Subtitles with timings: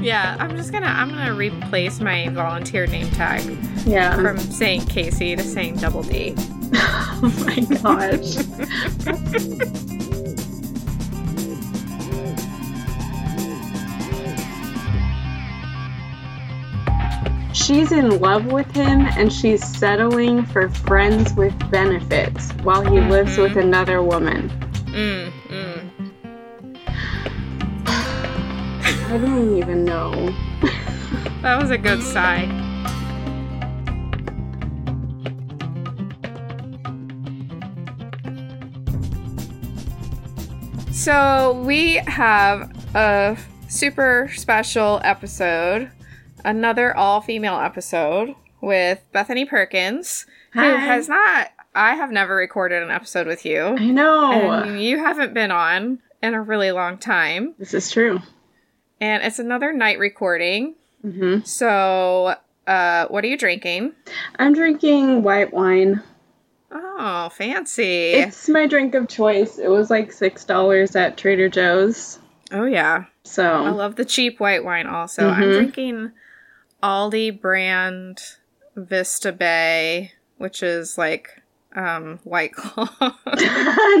[0.00, 3.42] Yeah, I'm just gonna I'm gonna replace my volunteer name tag
[3.86, 4.14] Yeah.
[4.14, 6.34] from saying Casey to saying Double D.
[6.74, 8.36] oh my gosh.
[17.52, 23.36] She's in love with him and she's settling for friends with benefits while he lives
[23.36, 23.42] Mhm.
[23.42, 24.48] with another woman.
[24.86, 25.32] Mm,
[29.10, 30.34] I don't even know.
[31.40, 32.46] That was a good sigh.
[40.90, 43.38] So we have a
[43.68, 45.90] super special episode,
[46.44, 51.52] another all-female episode with Bethany Perkins, who has not.
[51.74, 54.50] I have never recorded an episode with you, I know.
[54.50, 57.54] and you haven't been on in a really long time.
[57.58, 58.20] this is true.
[59.00, 60.74] And it's another night recording.
[61.02, 62.34] hmm So,
[62.66, 63.92] uh, what are you drinking?
[64.38, 66.02] I'm drinking white wine.
[66.70, 68.10] Oh, fancy.
[68.12, 69.58] It's my drink of choice.
[69.58, 72.18] It was like $6 at Trader Joe's.
[72.52, 73.04] oh, yeah.
[73.24, 75.28] So, I love the cheap white wine also.
[75.28, 75.54] I'm Mhm.
[75.54, 76.12] drinking
[76.82, 78.20] Aldi brand
[78.76, 81.42] Vista Bay, which is like
[81.76, 82.88] um, White Claw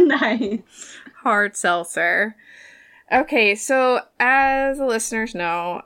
[0.06, 0.96] nice.
[1.22, 2.34] hard seltzer.
[3.10, 5.82] Okay, so as the listeners know,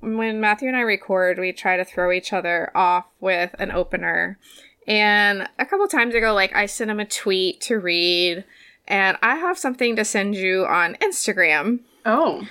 [0.00, 4.38] when Matthew and I record, we try to throw each other off with an opener.
[4.86, 8.44] And a couple times ago, like I sent him a tweet to read,
[8.88, 11.80] and I have something to send you on Instagram.
[12.04, 12.46] Oh,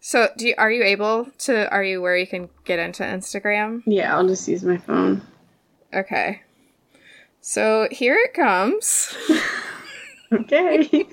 [0.00, 1.70] So, do you, are you able to?
[1.70, 3.82] Are you where you can get into Instagram?
[3.86, 5.22] yeah, I'll just use my phone.
[5.92, 6.42] Okay.
[7.42, 9.14] So here it comes.
[10.32, 11.08] Okay.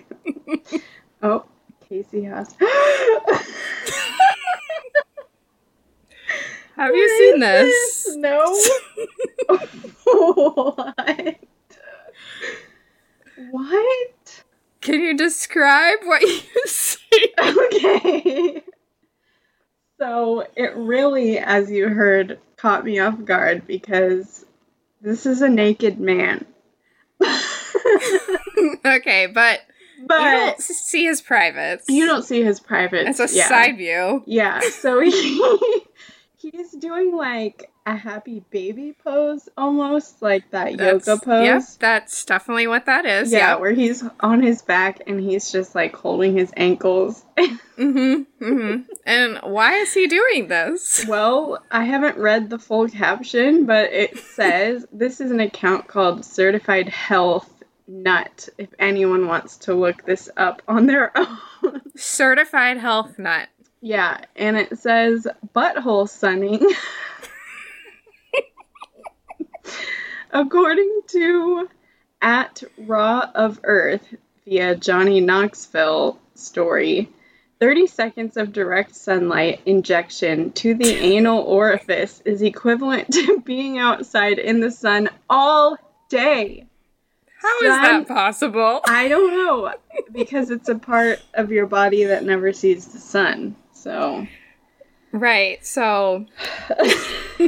[1.23, 1.45] oh,
[1.89, 2.53] Casey has.
[6.75, 8.15] Have you seen this?
[8.15, 8.59] No.
[9.47, 11.35] what?
[13.51, 14.43] What?
[14.81, 17.33] Can you describe what you see?
[17.39, 18.63] Okay.
[19.99, 24.45] So it really, as you heard, caught me off guard because
[25.01, 26.45] this is a naked man.
[28.85, 29.61] okay, but,
[29.99, 31.85] you but don't see his privates.
[31.89, 33.19] you don't see his privates.
[33.19, 33.47] It's a yeah.
[33.47, 34.23] side view.
[34.25, 35.11] Yeah, so he
[36.37, 41.45] he's doing like a happy baby pose almost, like that yoga pose.
[41.45, 43.31] Yep, that's definitely what that is.
[43.31, 43.55] Yeah, Yeah.
[43.55, 47.23] where he's on his back and he's just like holding his ankles.
[47.77, 48.43] Mm-hmm.
[48.43, 48.81] Mm-hmm.
[49.05, 51.05] and why is he doing this?
[51.07, 56.25] well, I haven't read the full caption, but it says this is an account called
[56.25, 57.47] Certified Health
[57.87, 58.49] Nut.
[58.57, 61.11] If anyone wants to look this up on their
[61.63, 61.81] own.
[61.95, 63.47] Certified health nut.
[63.81, 66.65] yeah, and it says butthole sunning.
[70.31, 71.69] According to
[72.21, 74.05] at Raw of Earth
[74.45, 77.09] via Johnny Knoxville story,
[77.59, 84.37] 30 seconds of direct sunlight injection to the anal orifice is equivalent to being outside
[84.37, 85.77] in the sun all
[86.09, 86.66] day.
[87.41, 88.81] How is that possible?
[88.87, 89.73] I don't know
[90.11, 93.55] because it's a part of your body that never sees the sun.
[93.73, 94.27] So,
[95.11, 95.65] Right.
[95.65, 96.25] So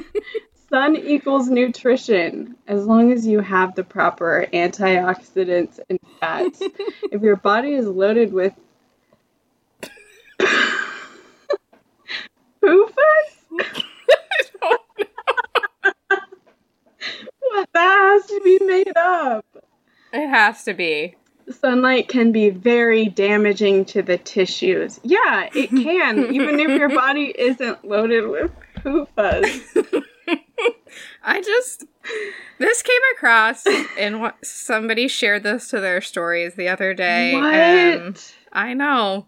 [0.70, 6.62] sun equals nutrition as long as you have the proper antioxidants and fats.
[7.12, 8.54] if your body is loaded with
[12.64, 12.96] poofus,
[17.42, 19.46] what that has to be made up.
[20.14, 21.16] It has to be.
[21.50, 25.00] Sunlight can be very damaging to the tissues.
[25.04, 29.64] Yeah, it can, even if your body isn't loaded with poofus.
[31.24, 31.86] I just
[32.60, 33.66] this came across
[33.98, 37.34] and what somebody shared this to their stories the other day.
[37.34, 38.36] and What?
[38.52, 39.28] I know.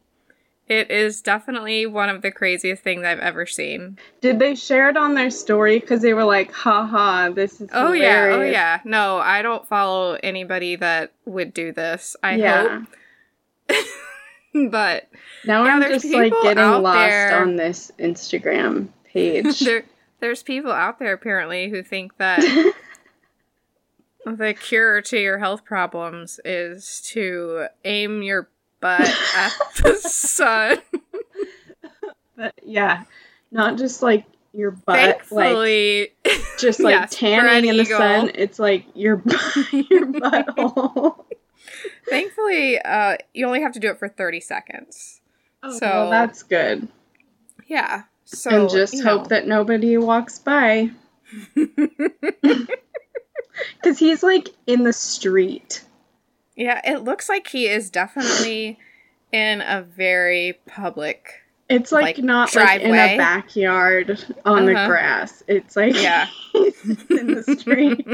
[0.72, 4.00] It is definitely one of the craziest things I've ever seen.
[4.22, 7.92] Did they share it on their story because they were like, haha, this is Oh
[7.92, 8.80] yeah, oh yeah.
[8.86, 12.16] No, I don't follow anybody that would do this.
[12.24, 12.86] I yeah.
[13.70, 13.86] hope.
[14.70, 15.10] But
[15.46, 19.60] Now Yeah, I'm there's just like getting lost there- on this Instagram page.
[19.66, 19.84] there
[20.22, 22.40] there's people out there apparently who think that
[24.26, 28.48] the cure to your health problems is to aim your
[28.82, 29.02] butt
[29.36, 30.80] at the sun.
[32.36, 33.04] but yeah,
[33.52, 36.18] not just like your butt, like
[36.60, 37.98] just like yes, tanning in the eagle.
[37.98, 38.32] sun.
[38.36, 39.22] It's like your
[39.72, 41.24] your butthole.
[42.10, 45.22] thankfully, uh, you only have to do it for 30 seconds.
[45.64, 46.88] Oh, So- well, that's good.
[47.68, 48.04] Yeah.
[48.26, 49.28] So and just hope know.
[49.30, 50.92] that nobody walks by.
[53.76, 55.84] Because he's like in the street.
[56.62, 58.78] Yeah, it looks like he is definitely
[59.32, 61.42] in a very public.
[61.68, 64.88] It's like, Like, not like in a backyard on the Uh-huh.
[64.88, 65.42] grass.
[65.48, 66.28] It's like Yeah.
[66.54, 68.06] in the street.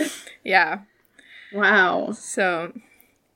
[0.44, 0.80] yeah.
[1.52, 2.12] Wow.
[2.12, 2.72] So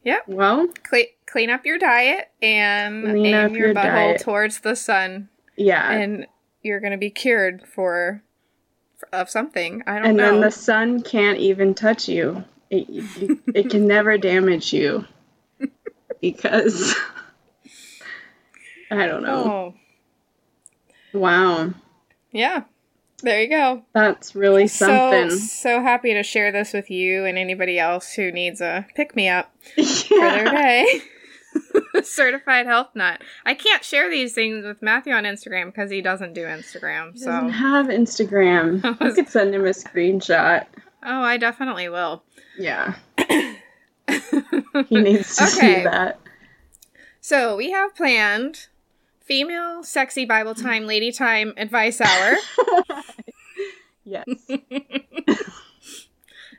[0.03, 0.19] yeah.
[0.27, 5.93] Well, cle- clean up your diet and aim your, your butthole towards the sun, yeah.
[5.93, 6.27] and
[6.63, 8.23] you're gonna be cured for,
[8.97, 9.83] for of something.
[9.87, 10.25] I don't and know.
[10.25, 12.45] And then the sun can't even touch you.
[12.75, 15.05] It, it, it can never damage you
[16.23, 16.95] because
[18.91, 19.45] I don't know.
[19.45, 19.75] oh,
[21.19, 21.75] Wow,
[22.31, 22.63] yeah.
[23.23, 23.83] There you go.
[23.93, 25.31] that's really something.
[25.31, 29.15] So so happy to share this with you and anybody else who needs a pick
[29.15, 31.03] me up for their day.
[32.03, 33.21] Certified health nut.
[33.45, 37.13] I can't share these things with Matthew on Instagram because he doesn't do Instagram.
[37.13, 38.83] He So doesn't have Instagram.
[38.85, 40.65] I I could send him a screenshot.
[41.03, 42.23] Oh, I definitely will.
[42.57, 45.49] Yeah, he needs to Okay.
[45.49, 46.19] see that.
[47.21, 48.67] So we have planned
[49.21, 52.37] female sexy Bible time, lady time advice hour.
[54.05, 54.27] Yes.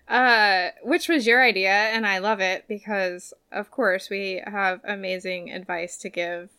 [0.07, 5.51] uh, which was your idea, and I love it because, of course, we have amazing
[5.51, 6.49] advice to give.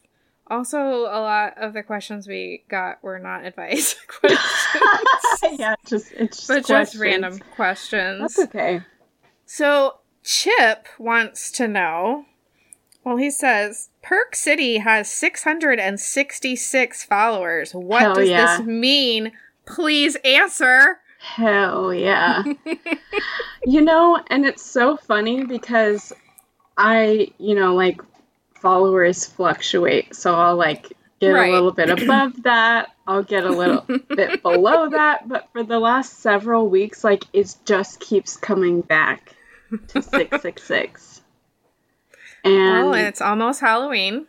[0.48, 6.38] Also, a lot of the questions we got were not advice questions, yeah, just it's
[6.38, 8.20] just but just random questions.
[8.20, 8.82] That's okay.
[9.46, 12.24] So, Chip wants to know.
[13.04, 17.74] Well, he says Perk City has 666 followers.
[17.74, 18.56] What Hell does yeah.
[18.56, 19.32] this mean?
[19.66, 21.00] Please answer.
[21.18, 22.42] Hell yeah.
[23.66, 26.12] you know, and it's so funny because
[26.76, 28.00] I, you know, like
[28.64, 30.16] followers fluctuate.
[30.16, 31.50] So I'll like get Right.
[31.50, 32.88] a little bit above that.
[33.06, 33.84] I'll get a little
[34.16, 35.28] bit below that.
[35.28, 39.34] But for the last several weeks, like it just keeps coming back
[39.88, 41.20] to 666.
[42.42, 44.26] And Well, it's almost Halloween.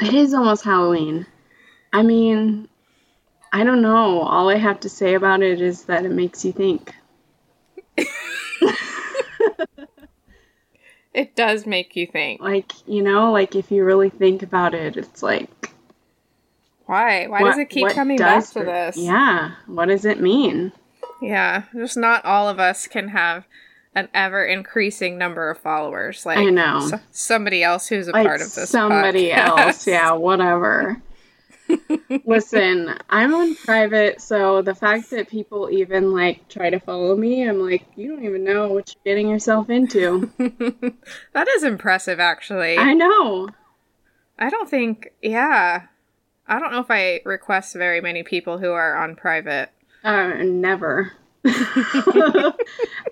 [0.00, 1.26] it is almost Halloween.
[1.92, 2.68] I mean,
[3.52, 4.20] I don't know.
[4.22, 6.94] All I have to say about it is that it makes you think.
[11.14, 12.40] It does make you think.
[12.42, 15.48] Like, you know, like if you really think about it, it's like
[16.86, 17.26] Why?
[17.26, 18.96] Why what- does it keep coming back to it- this?
[18.96, 20.72] Yeah, what does it mean?
[21.22, 23.44] Yeah, just not all of us can have
[23.94, 26.26] an ever increasing number of followers.
[26.26, 26.80] Like I know.
[26.90, 28.68] so- somebody else who's a Like part of this.
[28.68, 29.58] somebody podcast.
[29.58, 31.00] else, yeah, whatever.
[32.24, 37.48] Listen, I'm on private, so the fact that people even like try to follow me,
[37.48, 40.30] I'm like, you don't even know what you're getting yourself into.
[41.32, 42.78] that is impressive, actually.
[42.78, 43.48] I know.
[44.38, 45.82] I don't think, yeah.
[46.46, 49.70] I don't know if I request very many people who are on private.
[50.02, 51.12] Uh, never.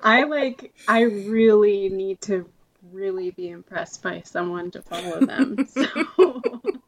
[0.03, 2.49] I like, I really need to
[2.93, 5.67] really be impressed by someone to follow them.
[5.67, 6.43] So,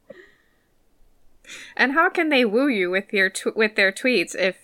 [1.77, 4.57] And how can they woo you with your tw- with their tweets if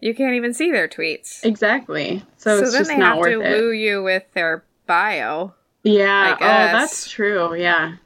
[0.00, 1.44] you can't even see their tweets?
[1.44, 2.22] exactly.
[2.36, 3.60] So, it's then just they not have worth to it.
[3.60, 5.54] woo you with their bio.
[5.82, 6.34] Yeah.
[6.34, 7.54] Oh, that's true.
[7.54, 7.96] Yeah.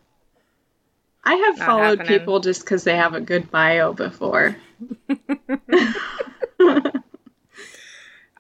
[1.25, 2.19] I have Not followed happening.
[2.21, 4.57] people just because they have a good bio before.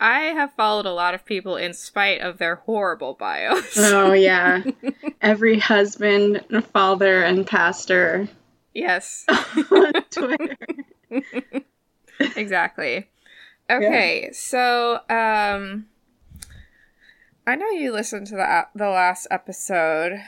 [0.00, 3.76] I have followed a lot of people in spite of their horrible bios.
[3.76, 4.62] Oh yeah.
[5.20, 8.28] Every husband, father, and pastor
[8.75, 9.25] yes,
[9.70, 10.56] on Twitter.
[12.37, 13.08] exactly.
[13.70, 15.87] Okay, so um
[17.46, 20.20] I know you listened to the the last episode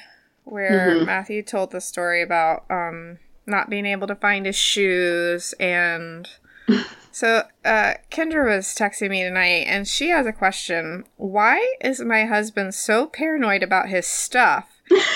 [0.45, 1.07] where Mhm.
[1.07, 6.29] Matthew told the story about um not being able to find his shoes and
[7.11, 11.05] so uh Kendra was texting me tonight and she has a question.
[11.17, 14.69] Why is my husband so paranoid about his stuff?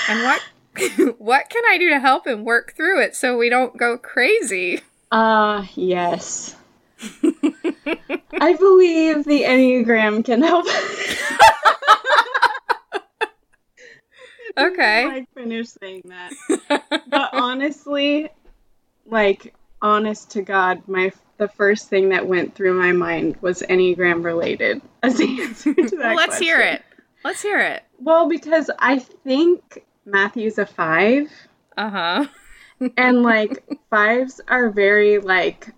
[0.08, 0.42] And what
[1.18, 4.80] what can I do to help him work through it so we don't go crazy?
[5.12, 6.56] Ah, yes.
[8.40, 10.66] I believe the Enneagram can help.
[14.56, 15.04] Okay.
[15.04, 16.32] I finished saying that.
[17.08, 18.28] but honestly,
[19.06, 24.24] like honest to God, my the first thing that went through my mind was Enneagram
[24.24, 25.98] related as the answer to that.
[25.98, 26.82] well, let's hear it.
[27.24, 27.82] Let's hear it.
[27.98, 31.30] Well, because I think Matthew's a five,
[31.76, 32.26] Uh huh.
[32.96, 35.68] and like fives are very like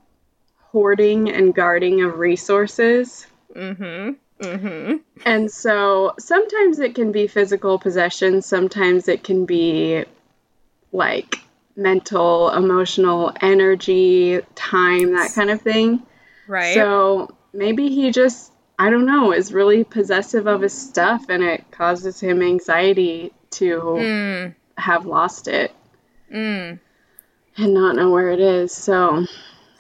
[0.73, 3.27] hoarding and guarding of resources.
[3.55, 4.45] Mm hmm.
[4.45, 4.97] Mm hmm.
[5.25, 10.05] And so sometimes it can be physical possession, sometimes it can be
[10.93, 11.37] like
[11.75, 16.03] mental, emotional energy, time, that kind of thing.
[16.47, 16.75] Right.
[16.75, 21.71] So maybe he just, I don't know, is really possessive of his stuff and it
[21.71, 25.73] causes him anxiety to mm, have lost it
[26.33, 26.79] mm.
[27.57, 28.73] and not know where it is.
[28.73, 29.27] So,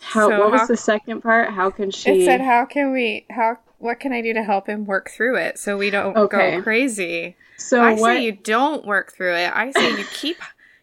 [0.00, 1.50] how, So what was how- the second part?
[1.50, 2.10] How can she?
[2.10, 3.26] It said, "How can we?
[3.30, 3.58] How?
[3.78, 6.56] What can I do to help him work through it so we don't Okay.
[6.56, 8.14] go crazy?" so, I what?
[8.16, 9.50] say you don't work through it.
[9.54, 10.38] I say you keep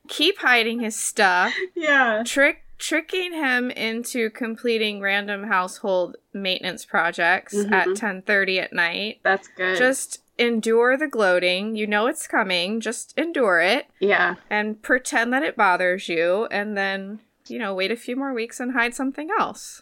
[0.08, 2.24] keep hiding his stuff, yeah.
[2.26, 7.96] trick tricking him into completing random household maintenance projects at Mhm.
[8.26, 9.20] 10:30 at night.
[9.24, 9.78] That's good.
[9.78, 11.75] Just endure the gloating.
[11.75, 12.80] You know it's coming.
[12.80, 14.36] Just endure it yeah.
[14.50, 18.60] and pretend that it bothers you and then, you know, wait a few more weeks
[18.60, 19.82] and hide something else.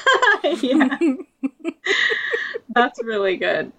[0.62, 0.98] yeah.
[2.74, 3.72] That's really good.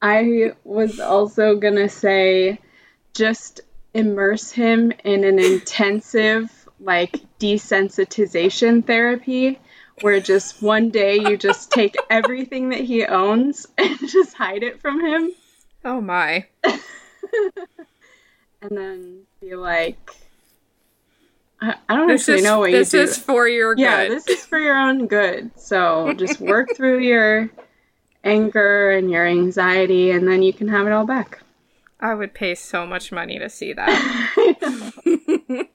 [0.00, 2.60] I was also going to say
[3.14, 3.60] just
[3.94, 9.58] immerse him in an intensive, like, desensitization therapy
[10.00, 14.80] where just one day you just take everything that he owns and just hide it
[14.80, 15.30] from him
[15.84, 16.46] oh my.
[18.62, 20.10] and then be like,
[21.60, 23.06] I, I don't This actually is know what this you do.
[23.06, 24.16] This is for your yeah, good.
[24.16, 25.50] this is for your own good.
[25.58, 27.50] So just work through your
[28.22, 31.40] anger and your anxiety, and then you can have it all back.
[32.00, 34.90] I would pay so much money to see that.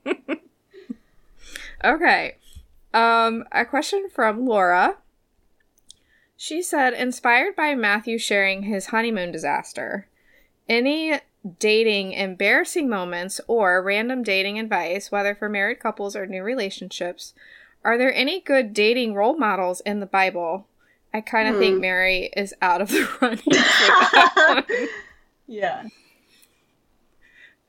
[1.84, 2.36] okay.
[2.92, 4.96] Um, a question from Laura.
[6.42, 10.06] She said, inspired by Matthew sharing his honeymoon disaster,
[10.70, 11.20] any
[11.58, 17.34] dating embarrassing moments or random dating advice, whether for married couples or new relationships,
[17.84, 20.66] are there any good dating role models in the Bible?
[21.12, 21.82] I kind of think Hmm.
[21.82, 24.88] Mary is out of the running for that one.
[25.46, 25.88] yeah.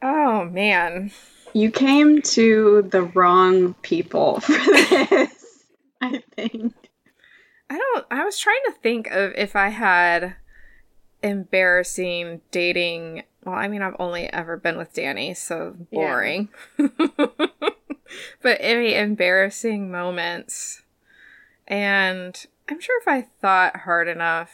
[0.01, 1.11] Oh man.
[1.51, 5.65] You came to the wrong people for this,
[6.01, 6.73] I think.
[7.71, 10.35] I don't I was trying to think of if I had
[11.23, 15.97] embarrassing dating well, I mean I've only ever been with Danny, so Yeah.
[15.97, 16.49] boring.
[16.77, 20.81] but any embarrassing moments.
[21.67, 24.51] And I'm sure if I thought hard enough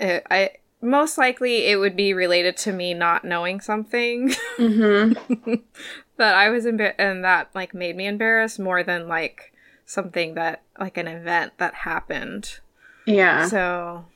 [0.00, 5.54] it, I most likely it would be related to me not knowing something Mm-hmm.
[6.16, 9.51] that I was embar- and that like made me embarrassed more than like
[9.92, 12.60] something that like an event that happened.
[13.06, 13.46] Yeah.
[13.46, 14.06] So,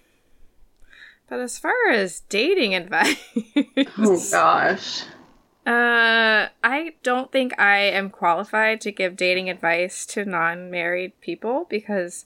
[1.29, 3.19] but as far as dating advice,
[3.99, 5.03] oh gosh.
[5.67, 12.25] uh, I don't think I am qualified to give dating advice to non-married people because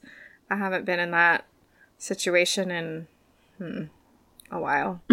[0.48, 1.44] I haven't been in that
[1.98, 3.06] situation in
[3.58, 3.84] hmm,
[4.50, 5.02] a while.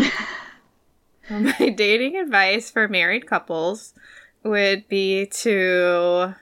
[1.29, 3.94] My dating advice for married couples
[4.44, 6.36] would be to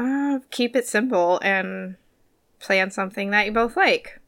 [0.00, 1.96] uh, keep it simple and
[2.58, 4.20] plan something that you both like,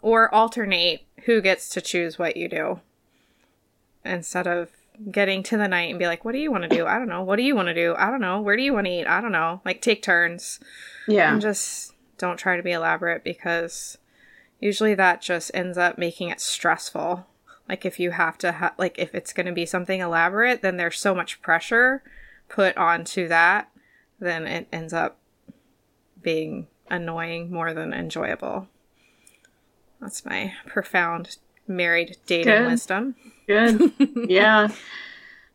[0.00, 2.80] or alternate who gets to choose what you do
[4.04, 4.70] instead of
[5.10, 6.86] getting to the night and be like, "What do you want to do?
[6.86, 7.22] I don't know.
[7.22, 7.94] What do you want to do?
[7.96, 8.40] I don't know.
[8.40, 9.06] Where do you want to eat?
[9.06, 10.60] I don't know." Like take turns
[11.08, 11.32] Yeah.
[11.32, 13.98] and just don't try to be elaborate because
[14.60, 17.26] usually that just ends up making it stressful.
[17.68, 20.76] Like if you have to ha- like if it's going to be something elaborate, then
[20.76, 22.02] there's so much pressure
[22.48, 23.68] put onto that,
[24.22, 25.16] then it ends up
[26.22, 28.68] being annoying more than enjoyable.
[30.00, 31.36] That's my profound
[31.66, 32.66] married dating Good.
[32.70, 33.14] wisdom.
[33.46, 33.92] Good.
[34.28, 34.68] Yeah.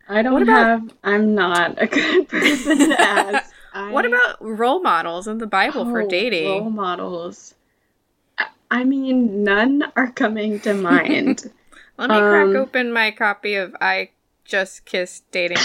[0.10, 3.52] I don't What about- have I'm not a good person to ask.
[3.74, 6.48] I, What about role models in the Bible for Oh, dating?
[6.62, 7.56] Role models.
[8.38, 11.52] I- I mean, none are coming to mind.
[11.98, 14.12] Let me crack um, open my copy of I
[14.46, 15.58] Just Kissed Dating.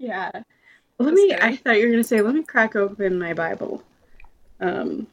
[0.00, 0.30] Yeah.
[0.98, 1.32] Let me.
[1.40, 3.82] I thought you were gonna say, let me crack open my Bible.
[4.60, 5.06] Um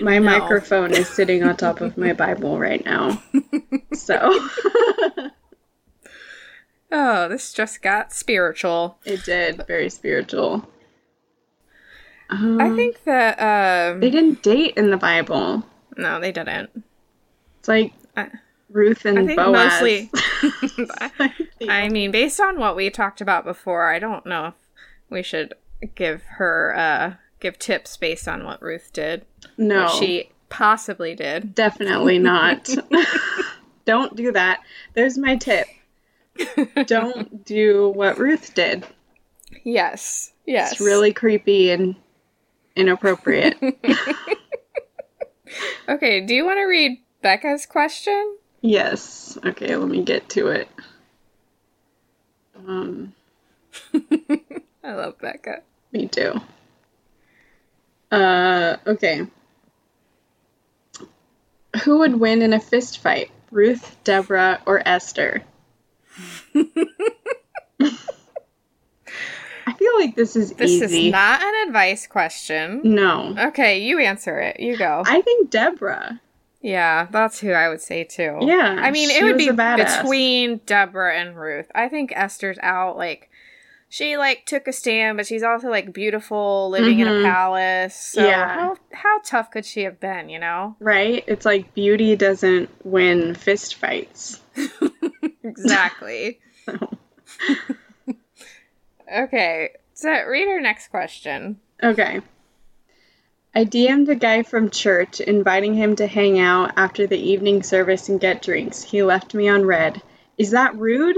[0.00, 0.26] my No.
[0.38, 3.22] microphone is sitting on top of my Bible right now.
[3.94, 4.16] So
[6.92, 8.98] Oh, this just got spiritual.
[9.04, 9.66] it did.
[9.66, 10.68] Very spiritual.
[12.30, 15.64] Um, I think that um they didn't date in the Bible.
[15.96, 16.70] no, they didn't.
[17.60, 18.30] It's like I-
[18.70, 19.72] Ruth and I think Boaz.
[19.72, 20.10] mostly
[21.68, 24.54] I mean, based on what we talked about before, I don't know if
[25.10, 25.54] we should
[25.94, 29.24] give her uh give tips based on what Ruth did.
[29.58, 31.54] no, she possibly did.
[31.54, 32.68] definitely not.
[33.84, 34.60] Don't do that.
[34.94, 35.66] There's my tip.
[36.86, 38.86] Don't do what Ruth did.
[39.62, 40.32] Yes.
[40.46, 40.72] Yes.
[40.72, 41.94] It's really creepy and
[42.76, 43.56] inappropriate.
[45.88, 48.36] Okay, do you want to read Becca's question?
[48.64, 49.36] Yes.
[49.44, 50.68] Okay, let me get to it.
[52.56, 53.12] Um
[54.82, 55.62] I love Becca.
[55.92, 56.32] Me too.
[58.10, 59.26] Uh, okay.
[61.84, 63.30] Who would win in a fist fight?
[63.50, 65.42] Ruth, Deborah, or Esther?
[69.66, 71.06] I feel like this is This easy.
[71.08, 72.80] is not an advice question.
[72.84, 73.34] no.
[73.48, 74.60] Okay, you answer it.
[74.60, 75.02] You go.
[75.06, 76.20] I think Deborah.
[76.64, 78.38] Yeah, that's who I would say too.
[78.40, 81.70] Yeah, I mean, it would be between Deborah and Ruth.
[81.74, 82.96] I think Esther's out.
[82.96, 83.28] Like,
[83.90, 87.22] she like took a stand, but she's also like beautiful, living in a Mhm.
[87.22, 87.94] palace.
[87.94, 88.48] So Yeah.
[88.48, 90.30] how how tough could she have been?
[90.30, 91.22] You know, Right?
[91.26, 94.40] It's like beauty doesn't win fist fights.
[95.44, 96.40] exactly.
[99.14, 101.60] okay, so read our next question.
[101.82, 102.20] Okay.
[103.54, 108.08] I DM'd a guy from church inviting him to hang out after the evening service
[108.08, 108.82] and get drinks.
[108.82, 110.02] He left me on red.
[110.36, 111.16] Is that rude?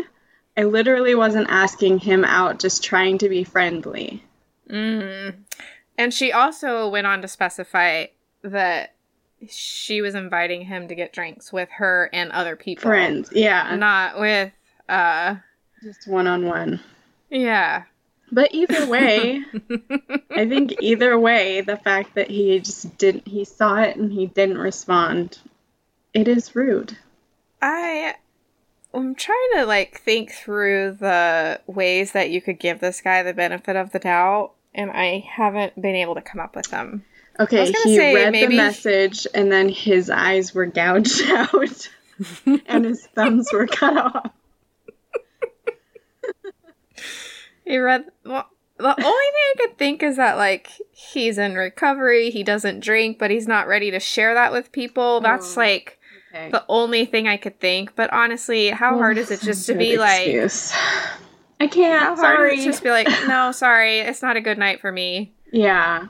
[0.57, 4.23] I literally wasn't asking him out, just trying to be friendly.
[4.71, 5.35] Mm.
[5.97, 8.07] And she also went on to specify
[8.43, 8.95] that
[9.49, 12.83] she was inviting him to get drinks with her and other people.
[12.83, 13.77] Friends, yeah.
[13.77, 14.53] Not with
[14.89, 15.37] uh
[15.83, 16.81] Just one on one.
[17.31, 17.85] yeah.
[18.33, 19.45] But either way,
[20.31, 24.27] I think either way, the fact that he just didn't, he saw it and he
[24.27, 25.39] didn't respond,
[26.13, 26.97] it is rude.
[27.63, 28.15] I
[28.93, 33.35] I'm trying to like think through the ways that you could give this guy the
[33.35, 37.05] benefit of the doubt and I haven't been able to come up with them.
[37.39, 41.89] Okay, he say, read maybe- the message and then his eyes were gouged out
[42.67, 44.31] and his thumbs were cut off.
[47.67, 52.31] He read well the only thing I could think is that like he's in recovery,
[52.31, 55.21] he doesn't drink, but he's not ready to share that with people.
[55.21, 55.61] That's Oh.
[55.61, 55.99] like
[56.35, 56.51] Okay.
[56.51, 57.95] the only thing I could think.
[57.97, 60.27] But honestly, how hard is it just to be like
[61.61, 62.03] I can't.
[62.03, 62.55] how hard sorry.
[62.59, 65.33] is it just be like, no, sorry, it's not a good night for me.
[65.51, 66.09] Yeah.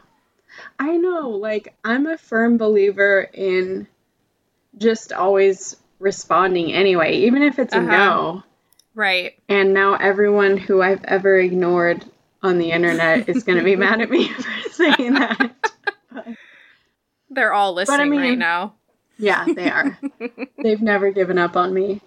[0.80, 1.28] I know.
[1.30, 3.86] Like, I'm a firm believer in
[4.76, 7.86] just always responding anyway, even if it's a Uh-huh.
[7.96, 8.42] no.
[8.96, 9.34] Right.
[9.48, 12.02] And now everyone who I've ever ignored
[12.42, 15.54] on the internet is going to be mad at me for saying that.
[17.30, 18.74] They're all listening right mean- now.
[19.18, 19.98] Yeah, they are.
[20.62, 22.00] They've never given up on me.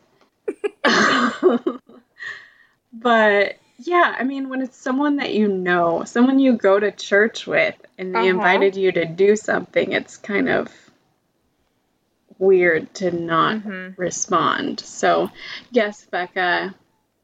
[2.94, 7.48] but yeah, I mean, when it's someone that you know, someone you go to church
[7.48, 8.30] with, and they Uh-huh.
[8.30, 10.72] invited you to do something, it's kind of
[12.40, 13.96] weird to not Mhm.
[13.98, 14.80] respond.
[14.80, 15.30] So,
[15.72, 16.74] yes, Becca,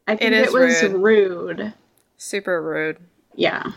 [0.08, 1.02] I think is it, was rude.
[1.58, 1.74] rude.
[2.18, 2.98] Super rude.
[3.34, 3.72] Yeah.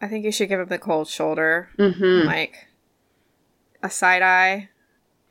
[0.00, 2.66] I think you should give him the cold shoulder, hmm like
[3.82, 4.68] a side eye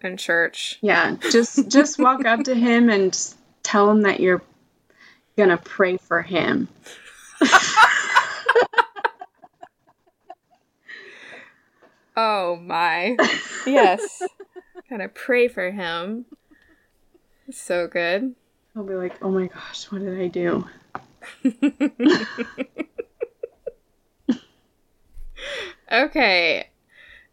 [0.02, 0.78] in church.
[0.82, 1.18] Yeah.
[1.32, 3.18] Just just walk up to him and
[3.64, 4.42] tell him that you're
[5.38, 6.70] gonna pray for him.
[12.18, 13.16] Oh my.
[13.66, 14.22] Yes.
[14.92, 16.26] Gotta pray for him.
[17.50, 18.36] So good.
[18.76, 20.68] I'll be like, oh my gosh, what did I do?
[25.92, 26.70] Okay.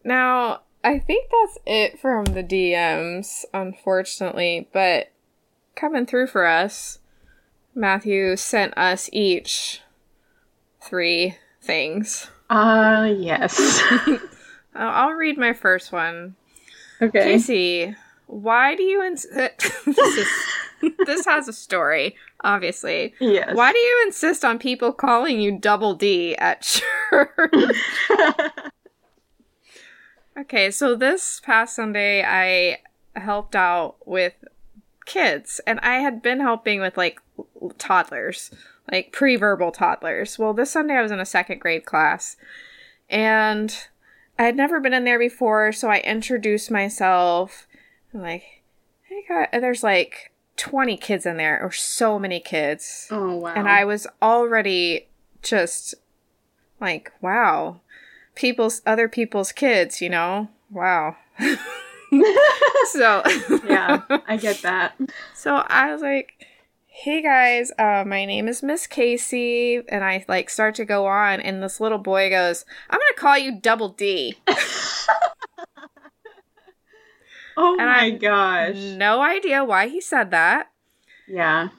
[0.03, 5.13] Now, I think that's it from the DMs, unfortunately, but
[5.77, 6.99] coming through for us,
[7.75, 9.81] Matthew sent us each
[10.83, 12.29] three things.
[12.51, 13.83] Ah, yes.
[14.75, 16.35] I'll read my first one.
[17.01, 17.23] Okay.
[17.23, 17.95] Casey,
[18.27, 20.29] why do you ins- this is
[21.07, 23.15] this has a story, obviously.
[23.21, 23.55] Yes.
[23.57, 26.63] Why do you insist on people calling you Double D at
[27.11, 27.77] church?
[30.39, 32.79] okay, so this past Sunday I
[33.19, 34.35] helped out with
[35.05, 37.21] kids and I had been helping with like
[37.79, 38.51] toddlers,
[38.93, 40.39] like pre-verbal toddlers.
[40.39, 42.37] Well, this Sunday I was in a second grade class
[43.09, 43.75] and
[44.39, 47.67] I had never been in there before, so I introduced myself.
[48.15, 48.63] I'm like,
[49.03, 53.09] hey, guys, there's like 20 kids in there, or so many kids.
[53.11, 53.55] oh wow.
[53.55, 55.09] And I was already
[55.43, 55.95] just
[56.81, 57.81] like, wow,
[58.35, 60.49] people's, other people's kids, you know?
[60.71, 61.17] Wow.
[62.93, 63.23] so,
[63.67, 64.99] yeah, I get that.
[65.35, 66.47] so I was like,
[67.03, 71.41] "Hey guys, uh, my name is Miss Casey," and I like start to go on,
[71.41, 74.37] and this little boy goes, "I'm gonna call you Double D."
[77.61, 78.77] Oh And my gosh.
[78.77, 80.71] no idea why he said that,
[81.27, 81.71] Yeah.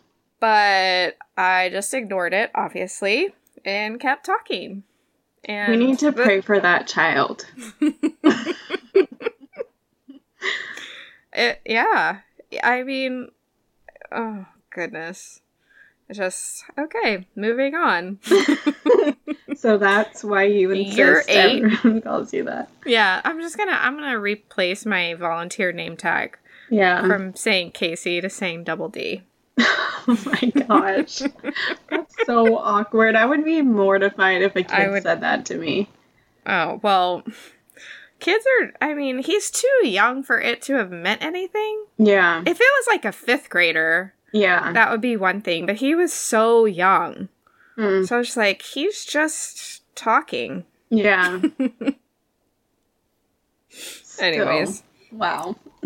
[0.41, 4.83] but I just ignored it, obviously, and kept talking.
[5.45, 7.45] And We need to the- pray for that child.
[11.31, 12.19] It, yeah.
[12.61, 13.29] I mean,
[14.11, 14.45] oh,
[14.79, 15.41] goodness.
[16.07, 18.19] It's just okay, moving on.
[19.55, 21.63] so that's why you You're insist eight.
[21.63, 22.69] everyone calls you that.
[22.85, 26.37] yeah, I'm just gonna I'm gonna replace my volunteer name tag
[26.69, 27.05] Yeah.
[27.05, 29.23] from saying Casey to saying Double D.
[29.59, 31.21] oh my gosh.
[31.89, 33.15] That's so awkward.
[33.15, 35.89] I would be mortified if a I kid would- said that to me.
[36.47, 37.23] Oh well,
[38.19, 38.71] kids are.
[38.81, 41.85] I mean, he's too young for it to have meant anything.
[41.97, 42.39] Yeah.
[42.41, 44.71] If it was like a fifth grader, Yeah.
[44.73, 45.65] that would be one thing.
[45.65, 47.29] But he was so young,
[47.77, 48.07] Mm.
[48.07, 50.65] so I was like, he's just talking.
[50.89, 51.39] Yeah.
[54.19, 55.55] Anyways, wow.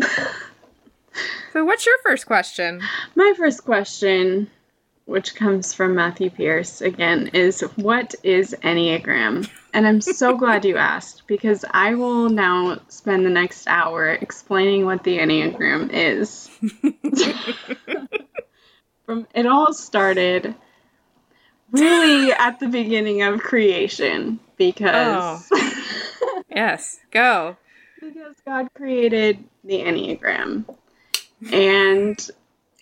[1.52, 2.82] so what's your first question?
[3.14, 4.50] My first question,
[5.04, 9.48] which comes from Matthew Pierce again, is what is Enneagram?
[9.72, 14.84] And I'm so glad you asked because I will now spend the next hour explaining
[14.84, 16.50] what the Enneagram is.
[19.06, 20.54] From it all started
[21.70, 25.50] really at the beginning of creation because
[26.48, 27.56] Yes, go.
[28.00, 30.64] because God created the Enneagram.
[31.52, 32.30] And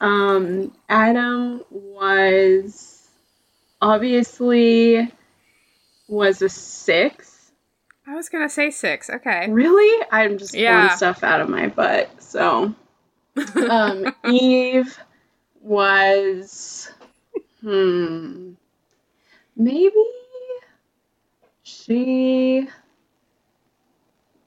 [0.00, 3.08] um, Adam was
[3.80, 5.10] obviously
[6.08, 7.50] was a six.
[8.06, 9.08] I was gonna say six.
[9.08, 9.50] Okay.
[9.50, 10.06] Really?
[10.10, 10.80] I'm just Yeah.
[10.80, 12.22] pulling stuff out of my butt.
[12.22, 12.74] So
[13.56, 14.98] um, Eve
[15.62, 16.90] was
[17.60, 18.52] hmm
[19.56, 19.94] maybe
[21.62, 22.68] she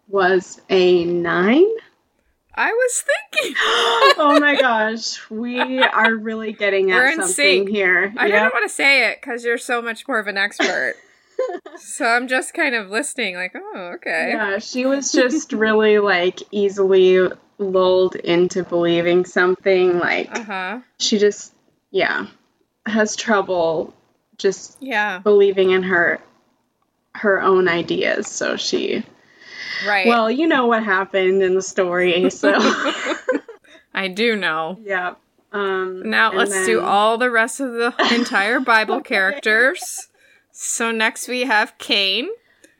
[0.07, 1.65] was a nine.
[2.53, 3.55] I was thinking.
[4.17, 7.69] oh my gosh, we are really getting at We're in something sync.
[7.69, 8.13] here.
[8.17, 8.33] I Yep.
[8.33, 10.95] didn't want to say it because you're so much more of an expert.
[11.77, 14.29] so I'm just kind of listening, like, oh, okay.
[14.29, 19.99] Yeah, she was just really like easily lulled into believing something.
[19.99, 20.79] Like Uh huh.
[20.99, 21.53] she just,
[21.91, 22.27] yeah,
[22.85, 23.93] has trouble
[24.37, 25.19] just Yeah.
[25.19, 26.19] believing in her
[27.13, 28.27] her own ideas.
[28.27, 29.03] So she,
[29.87, 30.05] Right.
[30.05, 32.29] well, you know what happened in the story.
[32.29, 32.51] So
[33.93, 34.77] I do know.
[34.83, 35.15] yeah.
[35.53, 40.09] Um, Now let's do all the rest of the entire Bible characters.
[40.51, 42.27] So next we have Cain.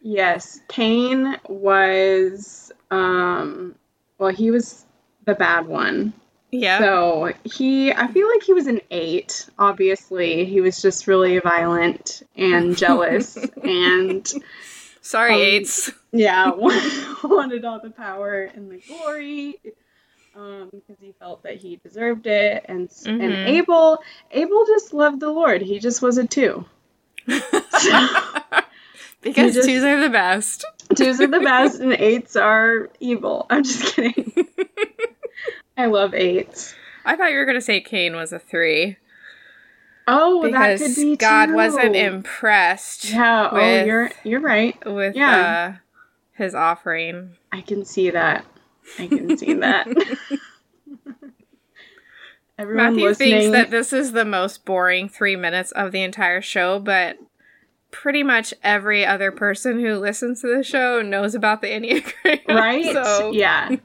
[0.02, 3.76] Yes, Cain was um
[4.18, 4.86] well he was
[5.26, 6.14] the bad one.
[6.52, 6.80] Yeah.
[6.80, 9.50] So he I feel like he was an 8.
[9.60, 14.26] Obviously, he was just really violent and jealous and
[15.02, 15.92] Sorry, um, eights.
[16.12, 16.52] yeah,
[17.24, 19.60] wanted all the power and the glory
[20.36, 23.46] um because he felt that he deserved it and and Mhm.
[23.48, 25.62] Abel Abel just loved the Lord.
[25.62, 26.66] He just was a 2.
[29.26, 30.64] Because just- twos are the best.
[30.96, 33.46] Twos are the best and eights are evil.
[33.50, 34.32] I'm just kidding.
[35.78, 36.74] I love eights.
[37.04, 38.96] I thought you were going to say Cain was a three
[40.08, 41.56] Oh, that because could be God too.
[41.56, 43.50] wasn't impressed Yeah.
[43.52, 44.78] Oh, you're you're right.
[44.86, 45.74] with Yeah.
[45.74, 45.78] uh,
[46.34, 47.32] his offering.
[47.52, 48.46] I can see that.
[49.00, 49.88] I can see that.
[52.58, 53.32] Everyone Matthew listening.
[53.32, 57.18] thinks that this is the most boring three minutes of the entire show, but
[58.02, 62.48] pretty much every other person who listens to the show knows about the Enneagram.
[62.50, 62.86] right?
[62.94, 63.76] So Yeah.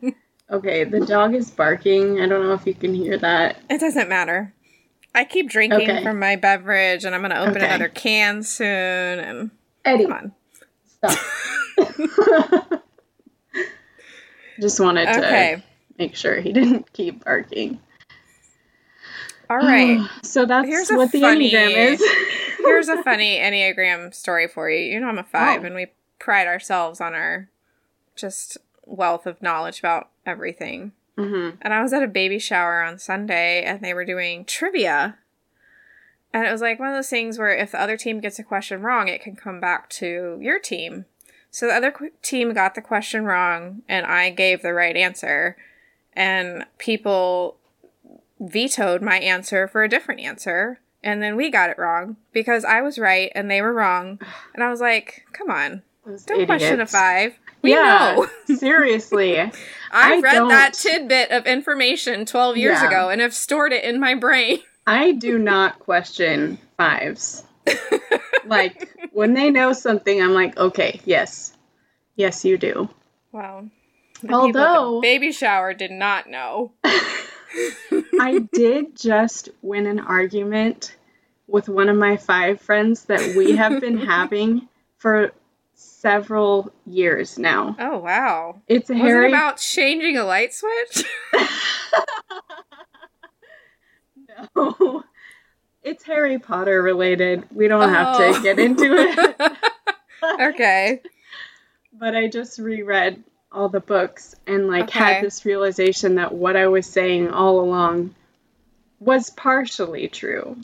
[0.50, 2.20] Okay, the dog is barking.
[2.20, 3.62] I don't know if you can hear that.
[3.70, 4.52] it doesn't matter.
[5.14, 6.02] I keep drinking Okay.
[6.02, 7.66] from my beverage and I'm going to open Okay.
[7.66, 8.66] another can soon.
[8.68, 9.50] And
[9.84, 10.32] Eddie, come on.
[10.86, 11.18] stop.
[14.60, 15.62] Just wanted to
[15.98, 17.80] make sure he didn't keep barking.
[19.50, 20.00] All right.
[20.22, 22.04] so that's Here's a what the funny- Enneagram is.
[22.58, 24.78] Here's a funny Enneagram story for you.
[24.92, 25.66] You know, I'm a five, Oh.
[25.66, 27.48] and we pride ourselves on our
[28.16, 30.92] just wealth of knowledge about everything.
[31.16, 35.16] hmm And I was at a baby shower on Sunday and they were doing trivia.
[36.32, 38.44] And it was like one of those things where if the other team gets a
[38.44, 41.06] question wrong, it can come back to your team.
[41.50, 45.56] So the other qu- team got the question wrong and I gave the right answer.
[46.12, 47.56] And people
[48.40, 50.80] vetoed my answer for a different answer.
[51.02, 54.18] And then we got it wrong because I was right and they were wrong.
[54.54, 56.92] And I was like, come on, Those don't question a idiots.
[56.92, 57.38] five.
[57.62, 58.26] We yeah, know.
[58.56, 59.38] seriously.
[59.40, 59.50] I,
[59.92, 62.88] I read that don't- tidbit of information 12 years Yeah.
[62.88, 64.58] ago and have stored it in my brain.
[64.86, 67.44] I do not question fives.
[68.46, 71.52] like when they know something, I'm like, okay, yes,
[72.16, 72.88] yes, you do.
[73.32, 73.66] Wow.
[74.22, 76.72] The people at the Although- baby shower did not know.
[78.20, 80.96] I did just win an argument
[81.46, 85.32] with one of my five friends that we have been having for
[85.74, 87.74] several years now.
[87.78, 88.60] Oh wow.
[88.68, 89.26] It's Was Harry.
[89.26, 91.04] it about changing a light switch?
[94.56, 95.04] no.
[95.82, 97.44] It's Harry Potter related.
[97.50, 98.42] We don't have to Oh.
[98.42, 99.52] get into it.
[100.40, 101.00] okay.
[101.92, 104.98] but I just reread all the books and like Okay.
[104.98, 108.14] had this realization that what I was saying all along
[109.00, 110.56] was partially true.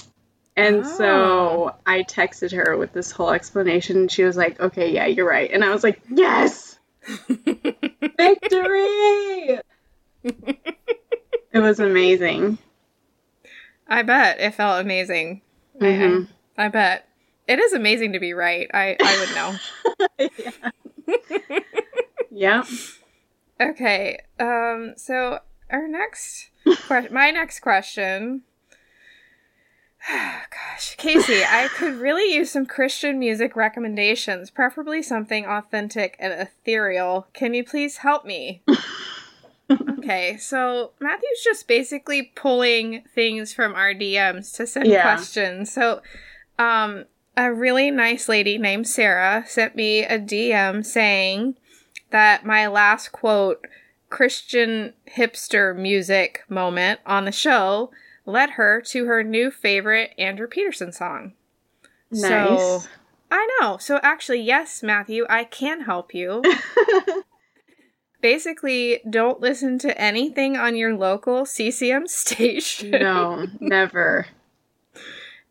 [0.57, 0.96] And Oh.
[0.96, 5.29] so I texted her with this whole explanation and she was like, "Okay, yeah, you're
[5.29, 6.79] right." And I was like, "Yes!
[8.16, 9.61] Victory!"
[10.25, 12.59] it was amazing.
[13.88, 15.42] I bet it felt amazing.
[15.81, 16.29] I- Mhm.
[16.57, 17.09] I, I bet.
[17.46, 18.68] It is amazing to be right.
[18.75, 19.57] I, I would know.
[22.37, 22.64] yeah.
[23.61, 24.18] Okay.
[24.38, 24.94] Um.
[24.96, 26.51] So our next
[26.87, 28.42] question, my next question.
[30.09, 37.27] Gosh, Casey, I could really use some Christian music recommendations, preferably something authentic and ethereal.
[37.33, 38.62] Can you please help me?
[39.99, 45.03] okay, so Matthew's just basically pulling things from our DMs to send Yeah.
[45.03, 45.72] questions.
[45.72, 46.03] So,
[46.59, 51.57] um, a really nice lady named Sarah sent me a DM saying
[52.11, 53.66] that my last quote
[54.09, 57.90] Christian hipster music moment on the show
[58.25, 60.12] led her to her new favorite.
[60.19, 61.33] Andrew Peterson song.
[62.11, 62.23] Nice.
[62.23, 62.83] So
[63.31, 63.77] I know.
[63.79, 66.42] So actually, yes, Matthew, I can help you.
[68.21, 72.90] Basically, don't listen to anything on your local CCM station.
[72.90, 74.27] no, never.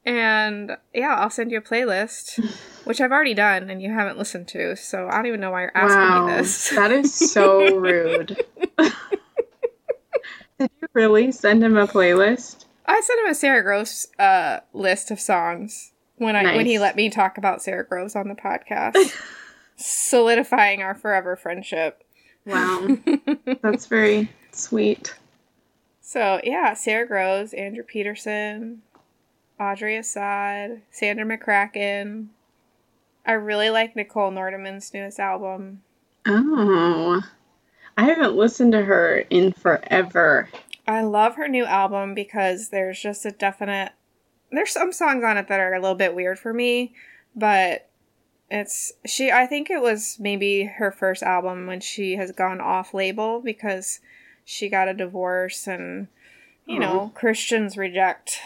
[0.06, 2.40] And yeah, I'll send you a playlist,
[2.84, 4.76] which I've already done and you haven't listened to.
[4.76, 6.70] So I don't even know why you're asking wow, me this.
[6.70, 8.38] that is so rude.
[10.58, 12.66] Did you really send him a playlist?
[12.86, 16.96] I sent him a Sara Groves uh, list of songs when I when he let
[16.96, 18.96] me talk about Sara Groves on the podcast,
[19.76, 22.04] solidifying our forever friendship.
[22.46, 22.98] Wow,
[23.62, 25.16] that's very sweet.
[26.02, 28.84] So yeah, Sara Groves, Andrew Peterson,
[29.60, 32.28] Audrey Assad, Sandra McCracken.
[33.26, 35.82] I really like Nichole Nordeman's newest album.
[36.28, 37.22] Oh,
[37.98, 40.50] I haven't listened to her in forever.
[40.88, 43.94] I love her new album because there's just a definite
[44.52, 46.94] there's some songs on it that are a little bit weird for me,
[47.36, 47.90] but
[48.52, 52.94] it's she I think it was maybe her first album when she has gone off
[52.94, 54.00] label because
[54.44, 56.08] she got a divorce and
[56.68, 58.40] you know, Christians reject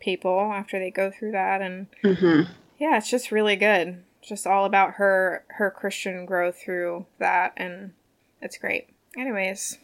[0.00, 2.42] people after they go through that and hmm
[2.80, 4.02] yeah, it's just really good.
[4.20, 7.92] It's just all about her her Christian growth through that and
[8.40, 8.88] it's great.
[9.16, 9.76] Anyways,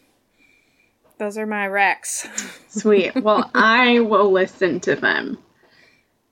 [1.18, 2.26] those are my recs.
[2.70, 3.14] Sweet.
[3.14, 5.38] Well, I will listen to them,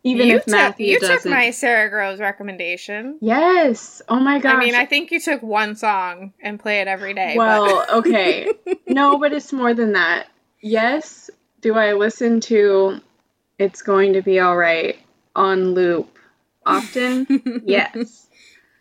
[0.04, 1.30] even you if took, Matthew you doesn't.
[1.30, 3.18] took my Sara Groves recommendation.
[3.20, 4.00] Yes.
[4.08, 4.54] Oh my gosh.
[4.54, 7.34] I mean, I think you took one song and play it every day.
[7.36, 8.48] Well, okay.
[8.86, 10.28] No, but it's more than that.
[10.62, 13.00] Yes, do I listen to
[13.64, 14.98] It's Going to Be Alright
[15.34, 16.18] on loop
[16.66, 17.62] often?
[17.64, 18.26] yes.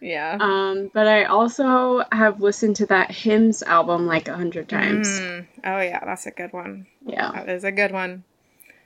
[0.02, 0.38] yeah.
[0.38, 5.08] Um, but I also have listened to that hymns album like a hundred times.
[5.08, 5.48] Mm.
[5.64, 6.88] Oh yeah, that's a good one.
[7.06, 7.32] Yeah.
[7.32, 8.26] That is a good one.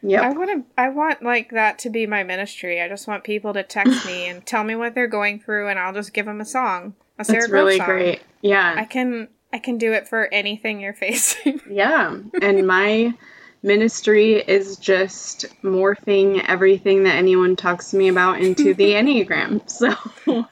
[0.04, 0.22] Yeah.
[0.22, 0.82] I want to.
[0.82, 2.80] I want like that to be my ministry.
[2.80, 5.80] I just want people to text me and tell me what they're going through, and
[5.80, 7.88] I'll just give them a song, a Sara That's Groves really song.
[7.88, 8.22] great.
[8.42, 8.76] Yeah.
[8.78, 9.30] I can.
[9.52, 11.60] I can do it for anything you're facing.
[11.68, 12.20] Yeah.
[12.40, 13.16] And my
[13.63, 19.70] ministry is just morphing everything that anyone talks to me about into the Enneagram.
[19.70, 20.46] So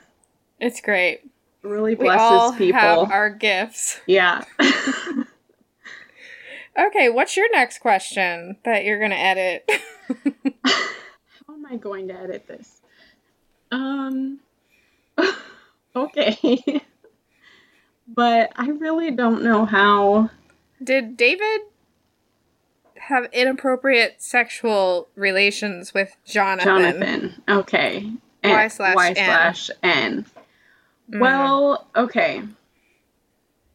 [0.59, 1.21] it's great.
[1.61, 2.79] really We all blesses people.
[2.79, 3.99] have our gifts.
[4.05, 4.43] yeah.
[6.77, 9.63] Okay, what's your next question that you're gonna edit?
[10.65, 12.81] How am I going to edit this?
[13.71, 14.39] Um
[15.95, 16.59] okay.
[18.07, 20.29] but I really don't know how
[20.83, 21.61] Did David
[23.07, 26.65] have inappropriate sexual relations with Jonathan?
[26.65, 27.41] Jonathan.
[27.47, 28.11] Okay.
[28.43, 29.15] Y slash Y N.
[29.15, 30.25] slash N.
[31.11, 31.19] Mm.
[31.19, 32.43] Well, okay.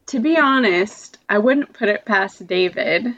[0.07, 3.15] To be honest, I wouldn't put it past David.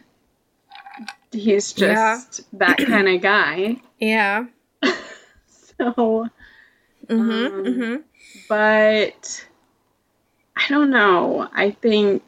[1.31, 1.93] He's Yeah.
[2.17, 3.77] just that kind of guy.
[3.99, 4.45] Yeah.
[5.79, 6.29] So,
[7.09, 7.31] Mm-hmm.
[7.31, 7.95] Um, mm-hmm.
[8.47, 9.45] but
[10.55, 11.49] I don't know.
[11.53, 12.23] I think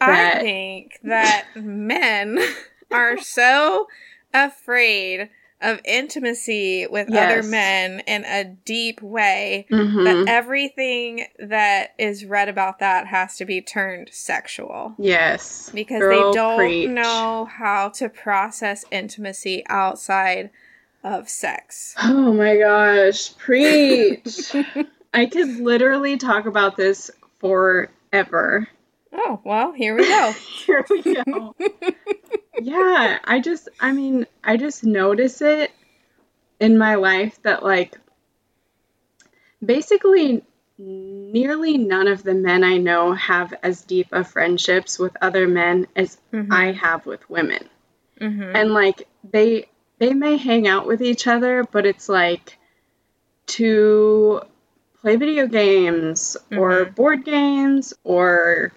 [0.00, 2.38] I think that men
[2.90, 3.86] are so
[4.34, 5.30] afraid
[5.60, 10.04] of intimacy with other men in a deep way Mhm.
[10.04, 14.94] that everything that is read about that has to be turned sexual.
[14.98, 16.88] yes, because Girl, they don't preach.
[16.90, 20.50] know how to process intimacy outside
[21.02, 21.94] of sex.
[22.00, 24.54] Oh my gosh, preach.
[25.14, 28.68] I could literally talk about this forever.
[29.12, 30.32] Oh, well, here we go.
[30.66, 31.54] Here we go.
[32.60, 35.70] yeah, I just, I mean, I just notice it
[36.60, 37.96] in my life that, like,
[39.64, 40.44] basically,
[40.76, 45.86] nearly none of the men I know have as deep of friendships with other men
[45.96, 46.52] as Mhm.
[46.52, 47.68] I have with women.
[48.20, 48.54] Mhm.
[48.54, 49.68] And, like, they,
[49.98, 52.58] they may hang out with each other, but it's like
[53.46, 54.42] to
[55.00, 56.94] play video games or Mhm.
[56.94, 58.72] board games or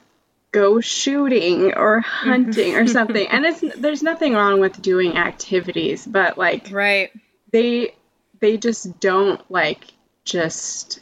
[0.52, 3.28] go shooting or hunting or something.
[3.28, 7.12] And it's there's nothing wrong with doing activities, but like right.
[7.52, 7.94] they
[8.40, 9.86] they just don't like
[10.26, 11.00] just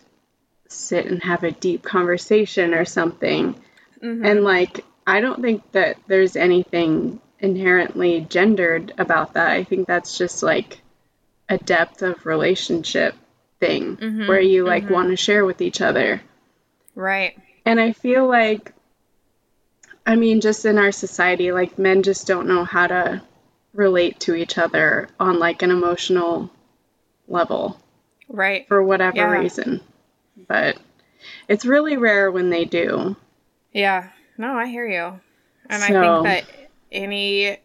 [0.68, 3.56] sit and have a deep conversation or something.
[4.04, 4.26] Mhm.
[4.26, 9.50] And like I don't think that there's anything inherently gendered about that.
[9.52, 10.82] I think that's just like
[11.48, 13.16] a depth of relationship
[13.60, 14.92] thing Mhm, where you like mhm.
[14.92, 16.22] want to share with each other.
[16.96, 17.36] right.
[17.66, 18.74] And I feel like,
[20.10, 23.22] I mean, just in our society, like men just don't know how to
[23.74, 26.50] relate to each other on like an emotional
[27.28, 27.80] level
[28.28, 28.68] Right.
[28.68, 29.30] for whatever Yeah.
[29.40, 29.82] reason.
[30.48, 30.78] But
[31.48, 33.16] it's really rare when they do.
[33.72, 34.10] Yeah.
[34.36, 35.20] No, I hear you.
[35.70, 36.44] And I think that
[36.92, 37.58] any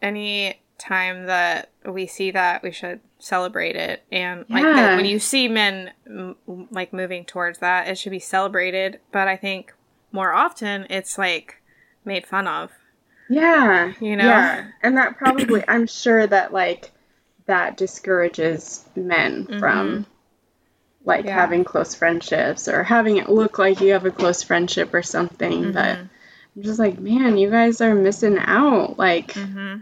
[0.00, 4.02] any time that we see that, we should celebrate it.
[4.10, 4.96] And like Yeah.
[4.96, 6.36] when you see men m-
[6.70, 8.98] like moving towards that, it should be celebrated.
[9.12, 9.74] But I think
[10.10, 11.58] more often it's like
[12.04, 12.70] made fun of.
[13.28, 13.92] Yeah.
[14.00, 14.26] You know?
[14.26, 14.66] Yeah.
[14.82, 16.90] And that probably, I'm sure that like
[17.46, 20.06] that discourages men from
[21.04, 21.28] like Mm-hmm.
[21.28, 21.34] Yeah.
[21.34, 25.72] having close friendships or having it look like you have a close friendship or something.
[25.72, 26.08] But Mhm.
[26.56, 28.98] I'm just like, man, you guys are missing out.
[28.98, 29.80] Like, Mm-hmm.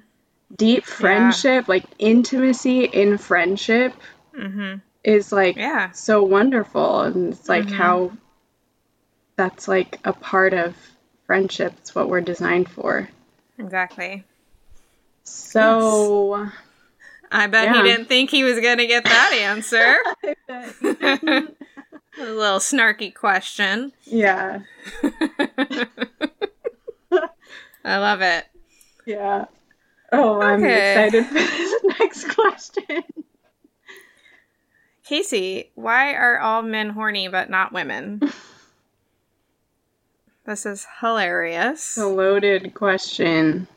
[0.57, 3.93] deep friendship, like intimacy in friendship
[4.35, 4.79] Mm-hmm.
[5.05, 5.91] is like Yeah.
[5.91, 7.01] so wonderful.
[7.03, 7.73] And it's like Mhm.
[7.73, 8.13] how
[9.37, 10.77] that's like a part of
[11.35, 11.73] friendship.
[11.79, 13.09] It's what we're designed for.
[13.57, 14.25] Exactly.
[15.23, 16.49] So,
[17.31, 17.77] I bet Yeah.
[17.85, 19.95] he didn't think he was gonna get that answer.
[20.49, 21.47] a
[22.19, 23.93] little snarky question.
[24.07, 24.59] yeah,
[27.85, 28.47] I love it.
[29.07, 29.45] yeah.
[30.11, 30.91] Oh, I'm Okay.
[31.11, 33.05] excited for this next question.
[35.05, 38.21] Casey, why are all men horny but not women?
[40.51, 41.97] This is hilarious.
[41.97, 43.69] A loaded question.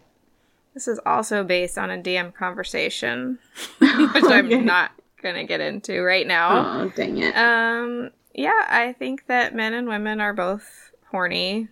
[0.74, 3.38] This is also based on a DM conversation,
[3.78, 6.82] which I'm not going to get into right now.
[6.82, 7.36] Oh, dang it.
[7.38, 11.68] Um, yeah, I think that men and women are both horny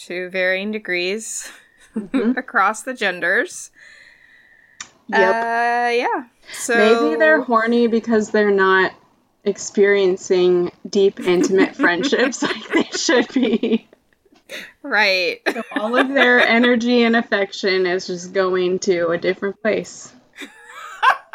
[0.00, 1.50] to varying degrees
[1.96, 2.36] Mhm.
[2.36, 3.70] across the genders.
[5.08, 5.34] Yep.
[5.34, 6.24] Uh, yeah.
[6.52, 8.92] So Maybe they're horny because they're not
[9.44, 13.88] experiencing deep, intimate friendships like they should be.
[14.82, 15.40] Right.
[15.52, 20.12] So all of their energy and affection is just going to a different place.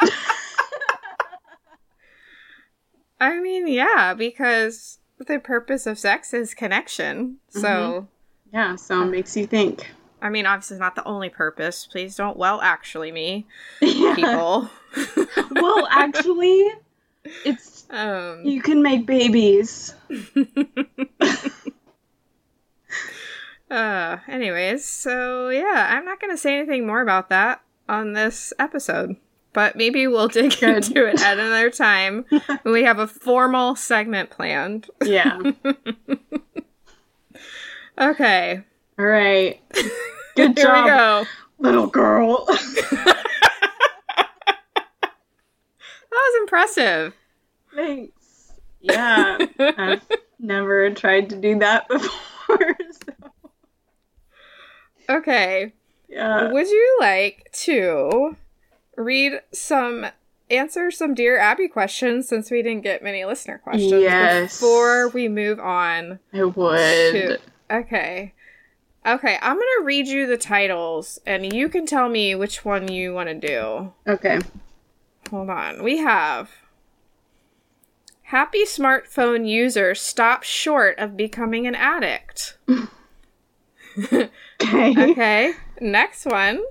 [3.20, 7.38] I mean, yeah, because the purpose of sex is connection.
[7.48, 8.08] So,
[8.52, 9.90] Yeah, so it makes you think.
[10.20, 11.86] I mean, obviously, it's not the only purpose.
[11.90, 13.46] Please don't, well, actually, me,
[13.80, 14.14] Yeah.
[14.14, 14.70] people.
[15.50, 16.66] Well, actually,
[17.44, 19.94] it's um, you can make babies.
[23.70, 28.52] Uh, anyways, so yeah, I'm not going to say anything more about that on this
[28.58, 29.16] episode.
[29.52, 30.86] But maybe we'll dig Good.
[30.86, 32.24] into it at another time
[32.62, 34.88] when we have a formal segment planned.
[35.04, 35.40] Yeah.
[37.98, 38.60] Okay.
[38.98, 39.58] All right.
[39.74, 39.90] Here
[40.36, 41.24] Good job, we go.
[41.58, 42.44] little girl.
[42.44, 43.16] That
[46.12, 47.14] was impressive.
[47.74, 48.52] Thanks.
[48.80, 50.06] Yeah, I've
[50.38, 52.76] never tried to do that before.
[52.90, 53.30] So,
[55.08, 55.72] Okay.
[56.08, 56.50] yeah.
[56.52, 58.36] Would you like to
[58.96, 60.06] read some
[60.50, 64.58] answer some dear Abby questions since we didn't get many listener questions Yes.
[64.60, 67.12] before we move on I would.
[67.12, 67.38] to
[67.70, 68.32] Okay.
[69.04, 72.88] Okay, I'm going to read you the titles and you can tell me which one
[72.90, 73.92] you want to do.
[74.06, 74.40] Okay.
[75.30, 75.82] Hold on.
[75.82, 76.50] We have
[78.30, 82.56] Happy smartphone user stops short of becoming an addict.
[83.98, 84.30] Okay.
[85.12, 85.52] Okay.
[85.80, 86.62] Next one.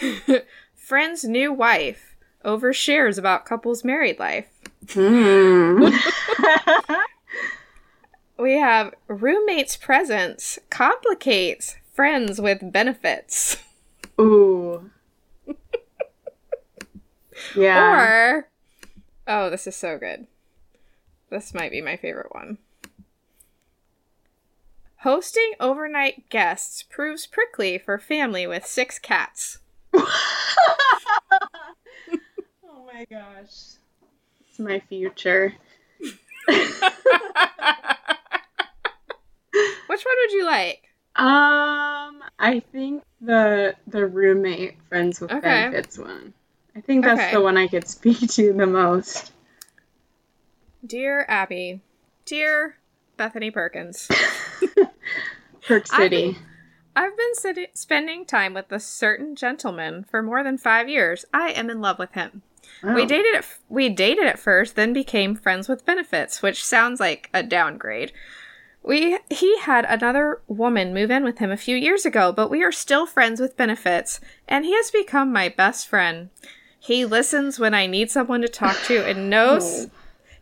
[0.74, 4.48] Friend's new wife overshares about couple's married life.
[4.90, 5.86] Hmm.
[8.36, 13.56] We have roommate's presence complicates friends with benefits.
[14.20, 14.90] Ooh.
[17.54, 17.80] Yeah.
[17.80, 18.48] Or
[19.26, 20.26] Oh, this is so good.
[21.30, 22.58] This might be my favorite one.
[25.04, 29.58] Hosting overnight guests proves prickly for family with six cats.
[29.94, 30.06] oh
[32.86, 33.76] my gosh.
[34.48, 35.52] It's my future.
[36.48, 36.56] Which
[40.04, 40.88] one would you like?
[41.16, 45.64] Um, I think the the roommate friends with Okay.
[45.64, 46.32] benefits one.
[46.74, 47.32] I think that's Okay.
[47.32, 49.32] the one I could speak to the most.
[50.86, 51.82] Dear Abby,
[52.24, 52.76] dear
[53.16, 54.08] Bethany Perkins,
[55.66, 56.32] Perk City.
[56.32, 56.38] think-
[56.96, 61.24] I've been sitting, spending time with a certain gentleman for more than five years.
[61.34, 62.42] I am in love with him.
[62.82, 63.06] We oh.
[63.06, 67.42] dated at we dated at first, then became friends with benefits, which sounds like a
[67.42, 68.12] downgrade.
[68.82, 72.62] We he had another woman move in with him a few years ago, but we
[72.62, 76.30] are still friends with benefits, and he has become my best friend.
[76.78, 79.90] He listens when I need someone to talk to and knows Oh.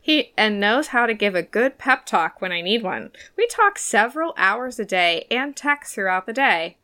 [0.05, 3.13] He and knows how to give a good pep talk when I need one.
[3.37, 6.77] We talk several hours a day and text throughout the day.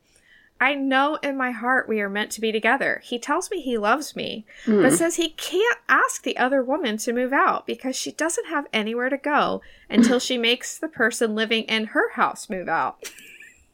[0.61, 3.01] I know in my heart we are meant to be together.
[3.03, 4.95] He tells me he loves me, but hmm.
[4.95, 9.09] says he can't ask the other woman to move out because she doesn't have anywhere
[9.09, 13.11] to go until she makes the person living in her house move out.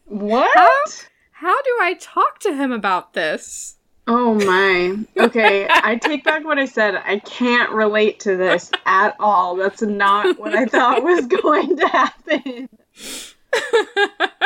[0.05, 1.09] What?
[1.33, 3.75] How do I talk to him about this?
[4.07, 4.97] Oh my.
[5.17, 6.95] Okay, I take back what I said.
[6.95, 9.55] I can't relate to this at all.
[9.55, 12.69] That's not what I thought was going to happen.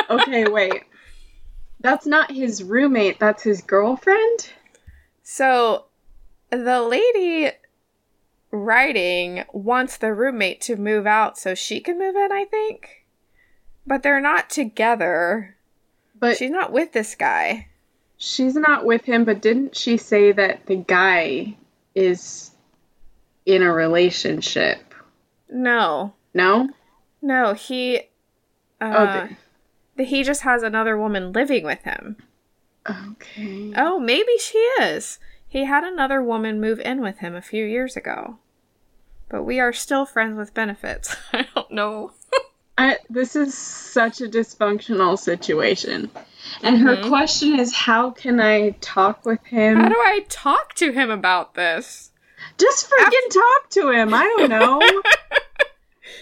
[0.10, 0.84] Okay, wait.
[1.82, 4.50] That's not his roommate, that's his girlfriend?
[5.24, 5.86] So,
[6.50, 7.52] the lady
[8.52, 13.06] writing wants the roommate to move out so she can move in, I think.
[13.86, 15.56] But they're not together.
[16.20, 17.68] But She's not with this guy.
[18.20, 21.58] She's not with him, but didn't she say that the guy
[21.96, 22.52] is
[23.48, 24.94] in a relationship?
[25.50, 26.14] No.
[26.36, 26.70] No?
[27.22, 28.02] No, he.
[28.80, 29.28] Oh, Uh,
[29.96, 32.18] the- he just has another woman living with him.
[32.90, 33.74] okay.
[33.76, 35.20] Oh, maybe she is.
[35.48, 38.38] He had another woman move in with him a few years ago.
[39.30, 41.16] But we are still friends with benefits.
[41.34, 42.12] I don't know.
[42.80, 46.10] I, this is such a dysfunctional situation.
[46.64, 47.08] And her Mhm.
[47.10, 49.78] question is how can I talk with him?
[49.78, 52.12] How do I talk to him about this?
[52.58, 54.14] Just freaking talk to him.
[54.14, 55.02] I don't know.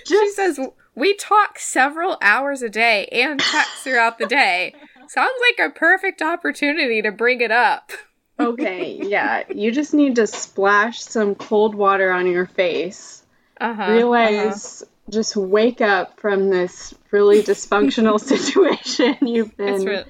[0.06, 0.60] She says
[0.96, 4.74] we talk several hours a day and text throughout the day.
[5.08, 7.92] Sounds like a perfect opportunity to bring it up.
[8.40, 9.44] okay, yeah.
[9.50, 13.24] You just need to splash some cold water on your face.
[13.62, 13.92] Uh-huh.
[13.92, 19.56] Realize just wake up from this really dysfunctional situation you've.
[19.58, 20.04] Been re-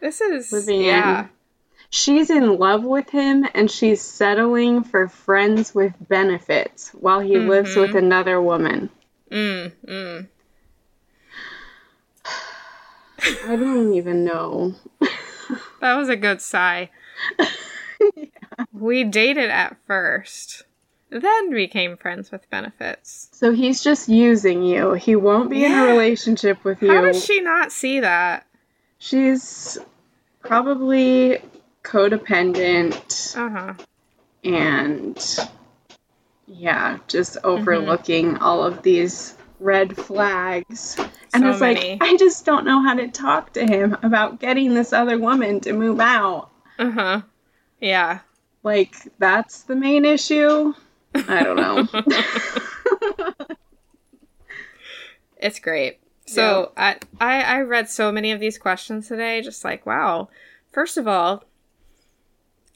[0.00, 1.20] this is living yeah.
[1.24, 1.28] in.
[1.90, 7.74] She's in love with him and she's settling for friends with benefits while he lives
[7.74, 7.80] Mhm.
[7.82, 8.88] with another woman.
[9.30, 10.26] Mm, mm.
[13.46, 14.74] I don't even know.
[15.80, 16.90] That was a good sigh.
[18.72, 20.64] We dated at first,
[21.20, 23.28] then became friends with benefits.
[23.32, 24.94] So he's just using you.
[24.94, 26.88] He won't be in a relationship with you.
[26.90, 28.46] How does she not see that?
[28.98, 29.78] She's
[30.40, 31.38] probably
[31.84, 33.74] codependent Uh huh.
[34.44, 35.48] and
[36.46, 37.46] yeah, just Mm-hmm.
[37.46, 40.96] overlooking all of these red flags.
[41.34, 41.90] And So it's many.
[41.92, 45.60] like, I just don't know how to talk to him about getting this other woman
[45.60, 46.50] to move out.
[46.78, 47.20] Uh huh.
[47.80, 48.20] Yeah.
[48.62, 50.74] Like, that's the main issue.
[51.14, 51.88] I don't know.
[55.36, 55.98] It's great.
[56.24, 60.28] So I, I I read so many of these questions today, just like wow.
[60.70, 61.42] First of all,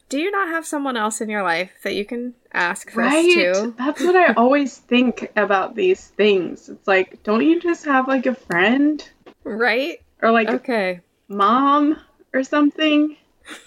[0.08, 3.24] do you not have someone else in your life that you can ask this right?
[3.34, 3.74] to?
[3.78, 6.68] That's what I always think about these things.
[6.68, 9.08] It's like, don't you just have like a friend
[9.44, 10.00] Right?
[10.20, 11.00] or like Okay.
[11.28, 12.00] mom
[12.34, 13.16] or something?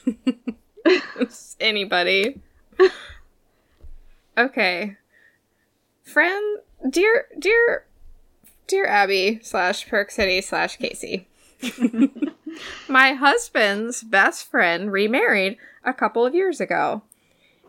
[1.61, 2.41] Anybody.
[4.39, 4.95] Okay.
[6.01, 6.59] Friend
[6.89, 7.85] dear dear
[8.67, 11.27] dear Abby slash Perk City slash Casey.
[12.87, 17.03] My husband's best friend remarried a couple of years ago.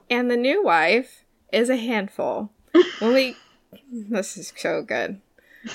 [0.09, 2.51] And the new wife is a handful.
[3.01, 3.37] When we
[3.93, 5.21] this is so good.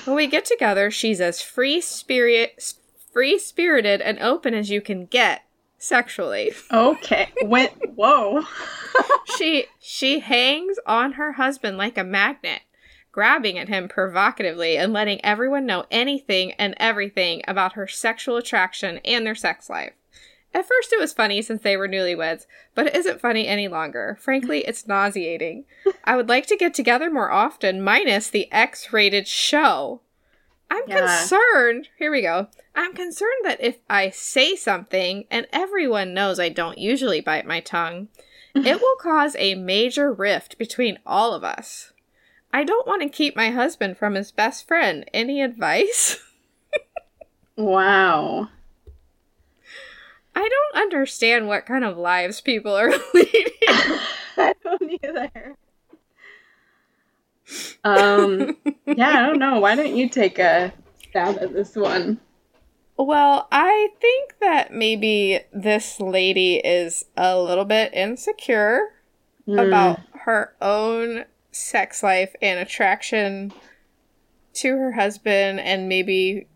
[0.06, 2.74] When we get together, she's as free spirit
[3.12, 5.45] free spirited and open as you can get
[5.86, 6.52] sexually.
[6.72, 7.30] Okay.
[7.44, 7.72] Went.
[7.96, 8.44] Whoa.
[9.38, 12.62] she she hangs on her husband like a magnet,
[13.12, 19.00] grabbing at him provocatively and letting everyone know anything and everything about her sexual attraction
[19.06, 19.94] and their sex life.
[20.54, 24.18] At first it was funny since they were newlyweds, but it isn't funny any longer.
[24.22, 25.66] Frankly, it's nauseating.
[26.06, 30.00] I would like to get together more often, minus the X rated show.
[30.72, 31.00] I'm Yeah.
[31.00, 31.90] concerned.
[32.00, 32.48] Here we go.
[32.76, 37.62] I'm concerned that if I say something, and everyone knows I don't usually bite my
[37.62, 38.10] tongue,
[38.56, 41.94] it will cause a major rift between all of us.
[42.54, 45.10] I don't want to keep my husband from his best friend.
[45.14, 46.20] Any advice?
[47.58, 48.50] wow.
[50.36, 53.52] I don't understand what kind of lives people are leading.
[54.38, 55.56] I don't either.
[57.84, 59.60] Um, yeah, I don't know.
[59.60, 60.74] Why don't you take a
[61.10, 62.20] stab at this one?
[62.98, 68.94] Well, I think that maybe this lady is a little bit insecure
[69.48, 69.68] mm.
[69.68, 73.52] about her own sex life and attraction
[74.54, 76.48] to her husband, and maybe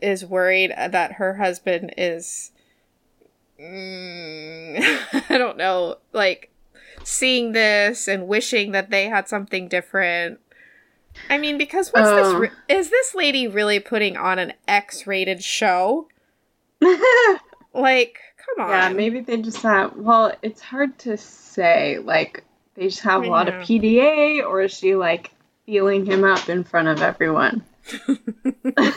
[0.00, 2.50] is worried that her husband is.
[3.60, 4.82] Mm,
[5.30, 6.50] I don't know, like
[7.04, 10.40] seeing this and wishing that they had something different.
[11.28, 12.26] I mean, because what's this?
[12.26, 12.38] Oh.
[12.38, 16.08] Re- is this lady really putting on an X-rated show?
[17.74, 18.70] like, come on.
[18.70, 19.96] Yeah, maybe they just have.
[19.96, 21.98] Well, it's hard to say.
[21.98, 22.44] Like,
[22.74, 25.30] they just have a lot of PDA, or is she like
[25.66, 27.64] feeling him up in front of everyone?
[28.06, 28.94] and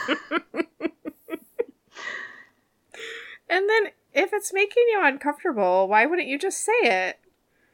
[3.49, 7.20] then, if it's making you uncomfortable, why wouldn't you just say it?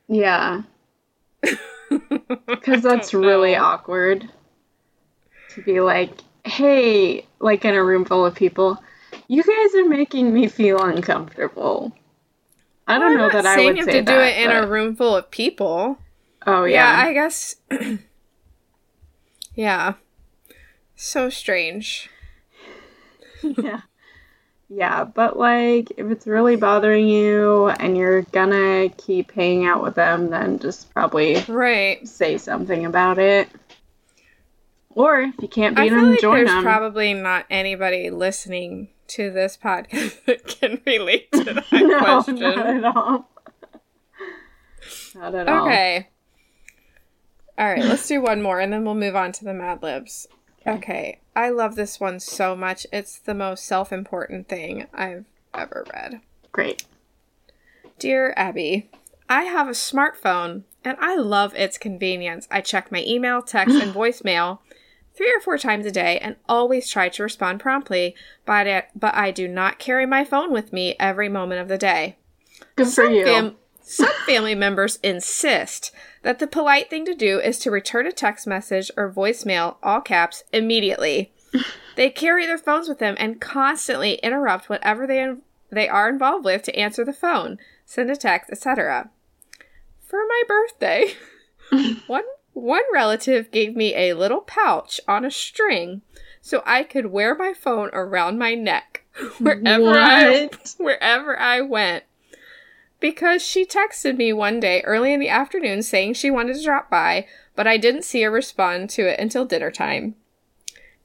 [0.08, 0.64] Yeah.
[2.48, 4.30] Because that's really awkward
[5.50, 6.12] to be like,
[6.46, 8.82] hey, like in a room full of people,
[9.28, 11.94] you guys are making me feel uncomfortable.
[12.88, 14.64] I don't well, know that I would you have to do it in but...
[14.64, 15.98] a room full of people.
[16.46, 17.56] Oh yeah, yeah I guess.
[19.56, 19.94] yeah,
[20.96, 22.10] so strange.
[23.44, 23.82] yeah.
[24.74, 29.96] Yeah, but like if it's really bothering you and you're gonna keep hanging out with
[29.96, 33.50] them, then just probably right say something about it.
[34.92, 36.64] Or if you can't beat them, like join there's them.
[36.64, 42.36] probably not anybody listening to this podcast that can relate to that no, question.
[42.36, 43.30] Not at all.
[45.16, 45.68] not at all.
[45.68, 46.08] Okay.
[47.58, 50.28] All right, let's do one more and then we'll move on to the Mad Libs.
[50.66, 51.20] Okay.
[51.36, 52.86] I love this one so much.
[52.92, 56.22] It's the most self important thing I've ever read.
[56.52, 56.86] Great.
[58.00, 58.90] Dear Abby,
[59.30, 62.48] I have a smartphone and I love its convenience.
[62.52, 64.60] I check my email, text, and voicemail
[65.14, 69.14] three or four times a day and always try to respond promptly, but I, but
[69.14, 72.18] I do not carry my phone with me every moment of the day.
[72.76, 73.24] Good for you.
[73.24, 75.92] Fam- some family members insist
[76.24, 80.02] that the polite thing to do is to return a text message or voicemail, all
[80.02, 81.34] caps, immediately.
[81.96, 85.34] they carry their phones with them and constantly interrupt whatever they
[85.72, 89.10] they are involved with to answer the phone, send a text, etc.
[90.02, 91.14] For my birthday,
[92.08, 96.02] one one relative gave me a little pouch on a string
[96.42, 99.06] so I could wear my phone around my neck
[99.40, 99.98] wherever what?
[99.98, 102.04] I wherever I went
[103.02, 106.90] because she texted me one day early in the afternoon saying she wanted to drop
[106.90, 110.16] by, but I didn't see her respond to it until dinner time.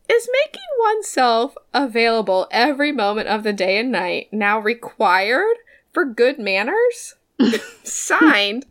[0.08, 5.56] Is making oneself available every moment of the day and night now required
[5.92, 7.16] for good manners?
[7.82, 8.66] Signed,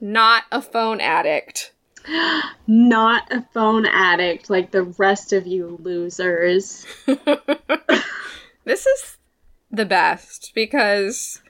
[0.00, 1.72] not a phone addict.
[2.66, 6.86] Not a phone addict like the rest of you losers.
[8.64, 9.18] this is
[9.70, 11.40] the best because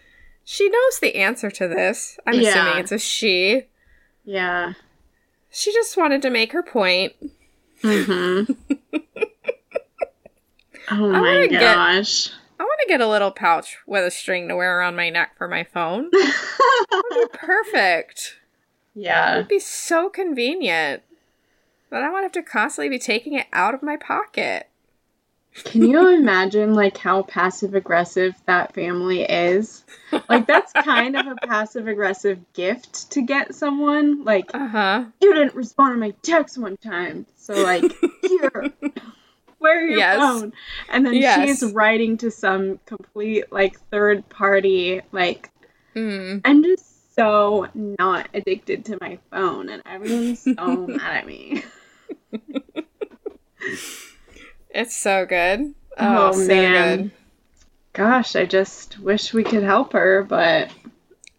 [0.51, 2.18] she knows the answer to this.
[2.26, 2.48] I'm yeah.
[2.48, 3.68] assuming it's a she.
[4.24, 4.72] Yeah.
[5.48, 7.12] She just wanted to make her point.
[7.84, 8.53] Mm-hmm.
[10.90, 12.26] oh my gosh.
[12.26, 15.09] Get, I want to get a little pouch with a string to wear around my
[15.09, 16.11] neck for my phone.
[16.11, 18.40] that would be perfect.
[18.96, 19.34] Yeah.
[19.34, 21.05] It would be so convenient.
[21.90, 24.68] But I won't have to constantly be taking it out of my pocket.
[25.53, 29.84] Can you imagine like how passive aggressive that family is?
[30.28, 34.24] Like that's kind of a passive aggressive gift to get someone.
[34.24, 35.07] Like uh-huh.
[35.20, 37.26] you didn't respond to my text one time.
[37.36, 37.82] So like
[38.22, 38.72] here
[39.59, 40.18] wear your yes.
[40.18, 40.53] phone.
[40.88, 41.61] And then yes.
[41.61, 45.51] she's writing to some complete like third party like
[45.96, 46.40] mm.
[46.44, 50.55] I'm just so not addicted to my phone and everyone's so
[50.86, 51.64] mad at me.
[54.70, 55.74] It's so good.
[55.98, 57.02] Oh, oh so man.
[57.02, 57.10] Good.
[57.92, 60.70] Gosh, I just wish we could help her, but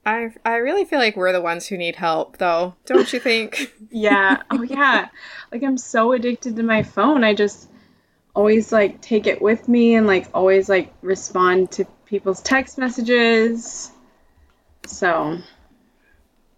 [0.05, 2.75] I I really feel like we're the ones who need help though.
[2.86, 3.73] Don't you think?
[3.89, 4.43] yeah.
[4.49, 5.09] Oh yeah.
[5.51, 7.23] Like I'm so addicted to my phone.
[7.23, 7.69] I just
[8.36, 13.91] always like take it with me and like always like respond to people's text messages.
[14.86, 15.38] So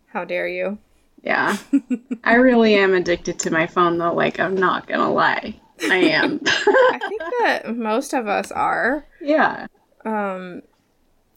[0.07, 0.77] how dare you?
[1.23, 1.57] Yeah.
[2.23, 5.59] I really am addicted to my phone though, like I'm not going to lie.
[5.91, 6.39] I am.
[6.45, 9.05] I think that most of us are.
[9.21, 9.67] yeah.
[10.05, 10.61] Um,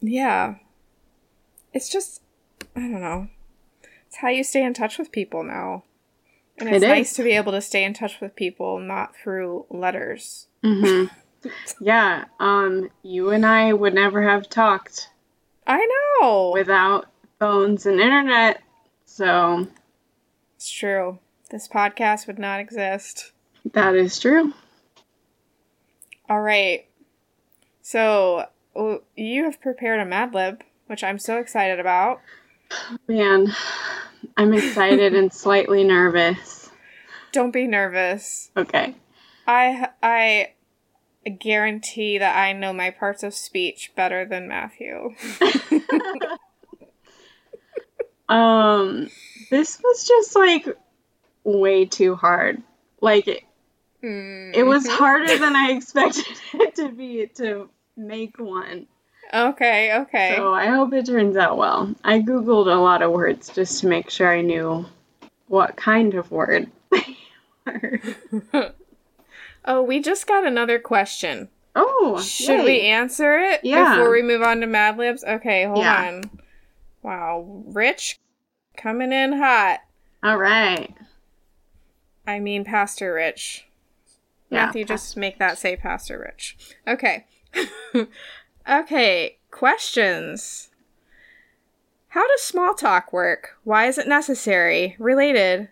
[0.01, 0.55] yeah.
[1.73, 2.21] It's just,
[2.75, 3.27] I don't know.
[4.07, 5.83] It's how you stay in touch with people now.
[6.57, 9.65] And it's It nice to be able to stay in touch with people not through
[9.69, 10.47] letters.
[10.63, 11.05] hmm
[11.81, 12.25] Yeah.
[12.39, 15.09] Um, you and I would never have talked
[15.65, 15.87] I
[16.21, 16.51] know.
[16.53, 17.05] without
[17.39, 18.61] phones and internet.
[19.05, 19.67] So
[20.55, 21.19] it's true.
[21.51, 23.31] This podcast would not exist.
[23.73, 24.53] That is true.
[26.29, 26.85] All right.
[27.81, 28.45] So,
[29.15, 32.19] you have prepared a Mad Lib, which I'm so excited about.
[33.07, 33.53] Man,
[34.35, 36.69] I'm excited and slightly nervous.
[37.31, 38.51] Don't be nervous.
[38.57, 38.95] Okay.
[39.47, 40.53] I I
[41.29, 45.15] guarantee that I know my parts of speech better than Matthew.
[48.29, 49.09] Um,
[49.49, 50.67] this was just like
[51.43, 52.61] way too hard.
[53.01, 53.46] Like
[54.01, 54.91] it, it was Mhm.
[54.97, 58.87] harder than I expected it to be to make one.
[59.33, 60.35] Okay, okay.
[60.37, 61.93] So I hope it turns out well.
[62.03, 64.85] I googled a lot of words just to make sure I knew
[65.47, 66.69] what kind of word
[69.65, 71.49] oh, we just got another question.
[71.75, 72.63] Oh, Should yay.
[72.63, 73.95] we answer it Yeah.
[73.95, 75.23] before we move on to Mad Libs?
[75.23, 76.07] Okay, hold Yeah.
[76.07, 76.23] on.
[77.03, 78.17] Wow, Rich
[78.77, 79.81] coming in hot.
[80.23, 80.93] All right.
[82.25, 83.66] I mean, Pastor Rich.
[84.49, 86.57] Yeah, Matthew, just make that say Pastor Rich.
[86.87, 87.25] Okay.
[88.69, 90.69] okay, questions.
[92.09, 93.57] How does small talk work?
[93.63, 94.95] Why is it necessary?
[94.99, 95.69] Related.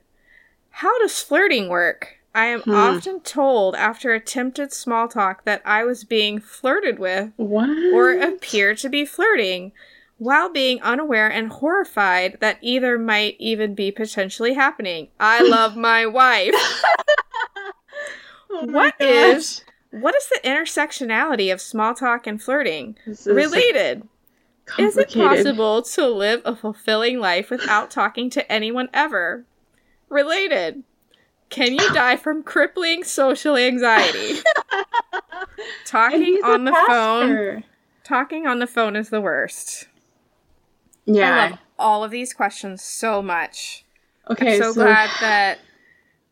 [0.69, 2.17] How does flirting work?
[2.33, 2.71] I am Hmm.
[2.75, 7.69] often told after attempted small talk that I was being flirted with What?
[7.93, 9.71] or appeared to be flirting
[10.17, 15.07] while being unaware and horrified that either might even be potentially happening.
[15.17, 16.53] I love my wife.
[18.61, 19.07] Oh What gosh.
[19.07, 22.97] is- What is the intersectionality of small talk and flirting?
[23.05, 24.03] Is Related.
[24.79, 29.45] Is it possible to live a fulfilling life without talking to anyone ever?
[30.09, 30.83] Related.
[31.49, 34.39] Can you die from crippling social anxiety?
[35.85, 37.63] Talking on the phone.
[38.03, 39.87] Talking on the phone is the worst.
[41.05, 41.29] Yeah.
[41.35, 43.85] I love all of these questions so much.
[44.29, 44.55] Okay.
[44.55, 45.59] I'm so, so glad that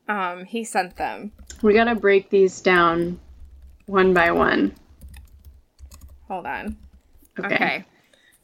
[0.08, 1.32] um, he sent them.
[1.62, 3.20] we gotta break these down
[3.86, 4.74] one by one.
[6.28, 6.78] Hold on.
[7.40, 7.56] Okay.
[7.56, 7.86] Okay.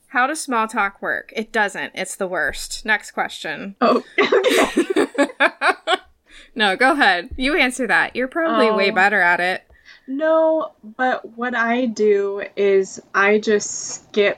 [0.08, 1.32] How does small talk work?
[1.36, 1.92] It doesn't.
[1.96, 2.86] It's the worst.
[2.86, 3.76] Next question.
[3.82, 4.04] Oh.
[4.20, 5.28] Okay.
[6.56, 7.30] no, go ahead.
[7.38, 8.16] You answer that.
[8.16, 8.96] You're probably way Oh.
[8.96, 9.64] better at it.
[10.08, 14.38] no, but what I do is I just skip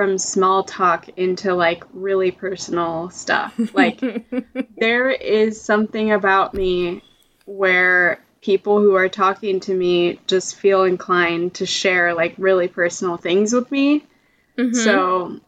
[0.00, 3.54] from small talk into like really personal stuff.
[3.74, 4.00] Like
[4.78, 7.02] there is something about me
[7.44, 13.18] where people who are talking to me just feel inclined to share like really personal
[13.18, 14.02] things with me.
[14.56, 14.74] Mhm.
[14.74, 15.38] So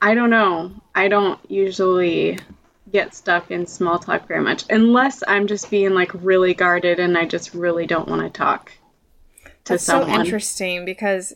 [0.00, 0.70] I don't know.
[0.94, 2.38] I don't usually
[2.88, 7.18] get stuck in small talk very much unless I'm just being like really guarded and
[7.18, 8.70] I just really don't want to talk
[9.64, 11.34] to That's so interesting because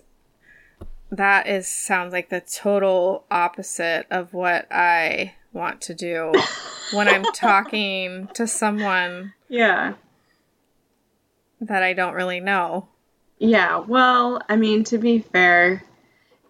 [1.10, 6.32] that is sounds like the total opposite of what I want to do
[6.92, 9.94] when I'm talking to someone yeah.
[11.60, 12.88] that I don't really know.
[13.38, 13.78] Yeah.
[13.78, 15.82] Well, I mean, to be fair,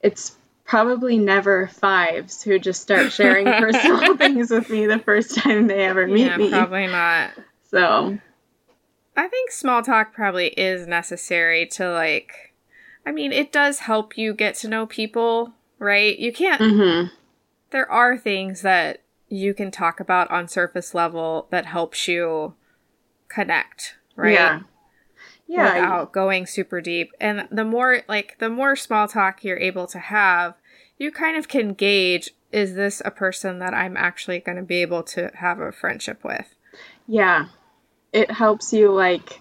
[0.02, 5.66] it's probably never fives who just start sharing personal things with me the first time
[5.66, 6.50] they ever meet yeah, me.
[6.50, 7.30] probably not.
[7.70, 8.18] So,
[9.16, 12.49] I think small talk probably is necessary to like
[13.04, 16.18] I mean, it does help you get to know people, right?
[16.18, 17.06] You can't hmm
[17.70, 22.54] there are things that you can talk about on surface level that helps you
[23.28, 24.32] connect, right?
[24.32, 24.60] Yeah.
[25.46, 25.74] Yeah.
[25.74, 27.12] Without going super deep.
[27.20, 30.54] And the more like the more small talk you're able to have,
[30.98, 34.82] you kind of can gauge is this a person that I'm actually going to be
[34.82, 36.54] able to have a friendship with?
[37.06, 37.46] Yeah.
[38.12, 39.40] It helps you like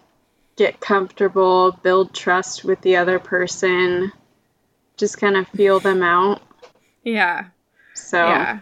[0.59, 4.11] get comfortable, build trust with the other person,
[4.97, 6.41] just kind of feel them out.
[7.03, 7.45] Yeah.
[7.95, 8.59] So, Yeah.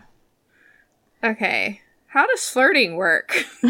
[1.24, 1.82] Okay.
[2.06, 3.36] How does flirting work?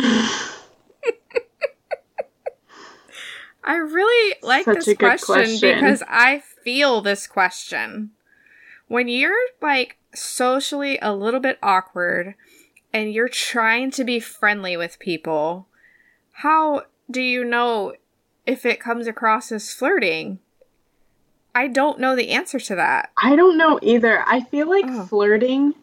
[3.63, 5.75] I really like Such this question, question.
[5.75, 8.11] because I feel this question.
[8.87, 12.35] When you're like socially a little bit awkward
[12.93, 15.67] and you're trying to be friendly with people,
[16.31, 17.93] how do you know
[18.47, 20.39] if it comes across as flirting?
[21.53, 23.11] I don't know the answer to that.
[23.21, 24.23] I don't know either.
[24.25, 25.05] I feel like Oh.
[25.05, 25.75] flirting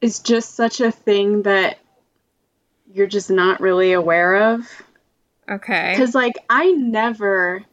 [0.00, 1.78] is just such a thing that
[2.92, 4.68] you're just not really aware of.
[5.50, 5.92] Okay.
[5.94, 7.64] Because, like, I never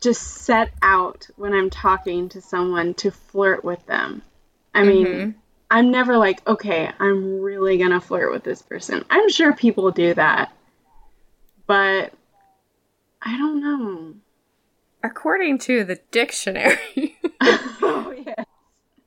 [0.00, 4.22] just set out when I'm talking to someone to flirt with them.
[4.74, 5.34] I mean, Mhm.
[5.70, 9.04] I'm never like, okay, I'm really gonna flirt with this person.
[9.10, 10.52] I'm sure people do that,
[11.70, 12.12] but
[13.22, 14.14] I don't know.
[15.04, 18.42] According to the dictionary, oh, yeah.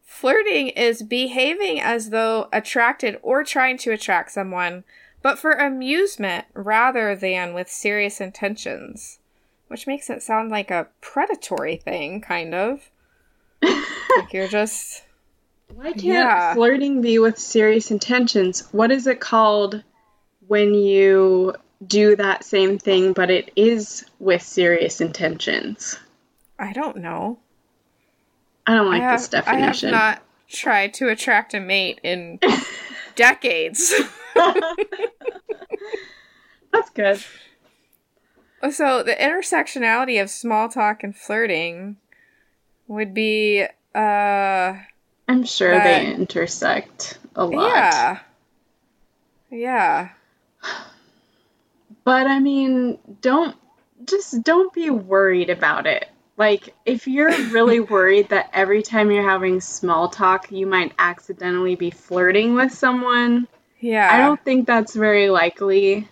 [0.01, 4.85] flirting is behaving as though attracted or trying to attract someone,
[5.21, 9.19] but for amusement rather than with serious intentions.
[9.67, 12.89] Which makes it sound like a predatory thing, kind of.
[13.61, 15.03] like you're just.
[15.67, 16.53] Why can't Yeah.
[16.53, 18.69] flirting be with serious intentions?
[18.71, 19.83] What is it called
[20.47, 21.55] when you
[21.87, 25.97] do that same thing, but it is with serious intentions?
[26.59, 27.39] I don't know.
[28.65, 29.91] I don't like I have, this I have definition.
[29.91, 32.39] not tried to attract a mate in
[33.15, 33.93] decades.
[36.71, 37.23] That's good.
[38.71, 41.97] So the intersectionality of small talk and flirting
[42.87, 44.73] would be uh
[45.27, 47.67] I'm sure That- they intersect a lot.
[47.69, 48.19] yeah.
[49.51, 50.09] Yeah.
[52.03, 53.55] But I mean, don't
[54.05, 56.09] just don't be worried about it.
[56.37, 61.75] Like if you're really worried that every time you're having small talk you might accidentally
[61.75, 63.47] be flirting with someone,
[63.79, 64.09] Yeah.
[64.11, 66.09] I don't think that's very likely.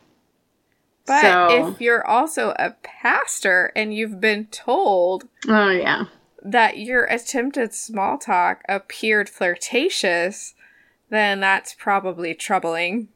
[1.06, 6.06] but so, if you're also a pastor and you've been told oh yeah.
[6.44, 10.54] that your attempted small talk appeared flirtatious,
[11.10, 13.10] then that's probably troubling.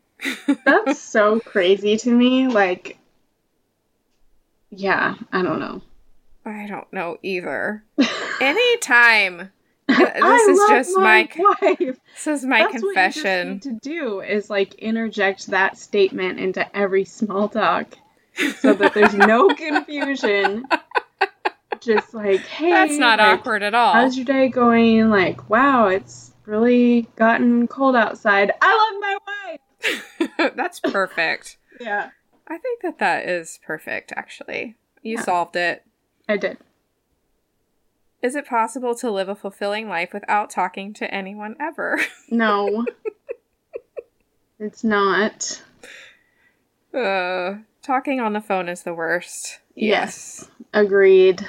[0.66, 2.48] That's so crazy to me.
[2.48, 2.98] Like
[4.70, 5.82] yeah, I don't know.
[6.46, 7.84] I don't know either.
[8.42, 9.52] Anytime.
[9.88, 11.80] This is just my wife.
[11.80, 13.48] this is my That's What confession.
[13.48, 17.96] you just need to do is like interject that statement into every small talk,
[18.58, 20.66] so that there's no confusion.
[21.82, 23.94] Just like, hey, That's not like, awkward at all.
[23.94, 25.10] How's your day going?
[25.12, 28.52] Like, wow, it's really gotten cold outside.
[28.62, 29.60] I love my wife.
[30.56, 31.58] That's perfect.
[31.80, 32.10] Yeah,
[32.48, 34.76] I think that that is perfect, actually.
[35.02, 35.22] You Yeah.
[35.22, 35.84] solved it.
[36.28, 36.58] I did.
[38.22, 42.00] Is it possible to live a fulfilling life without talking to anyone ever?
[42.32, 42.86] No,
[44.60, 45.62] it's not.
[46.94, 49.60] Uh, talking on the phone is the worst.
[49.76, 51.46] Yes, agreed.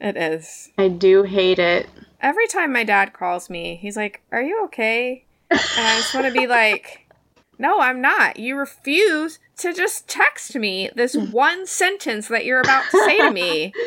[0.00, 0.70] It is.
[0.78, 1.86] I do hate it.
[2.20, 5.26] Every time my dad calls me, he's like, Are you okay?
[5.50, 7.06] And I just want to be like,
[7.60, 8.38] No, I'm not.
[8.38, 11.30] You refuse to just text me this mm.
[11.30, 13.72] one sentence that you're about to say to me.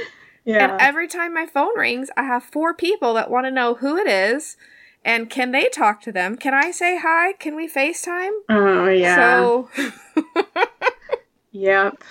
[0.45, 0.73] Yeah.
[0.73, 3.95] And every time my phone rings, I have four people that want to know who
[3.95, 4.57] it is
[5.05, 6.37] and can they talk to them?
[6.37, 7.33] Can I say hi?
[7.33, 8.31] Can we FaceTime?
[8.49, 9.15] oh yeah.
[9.15, 9.69] So,
[11.51, 12.03] Yep.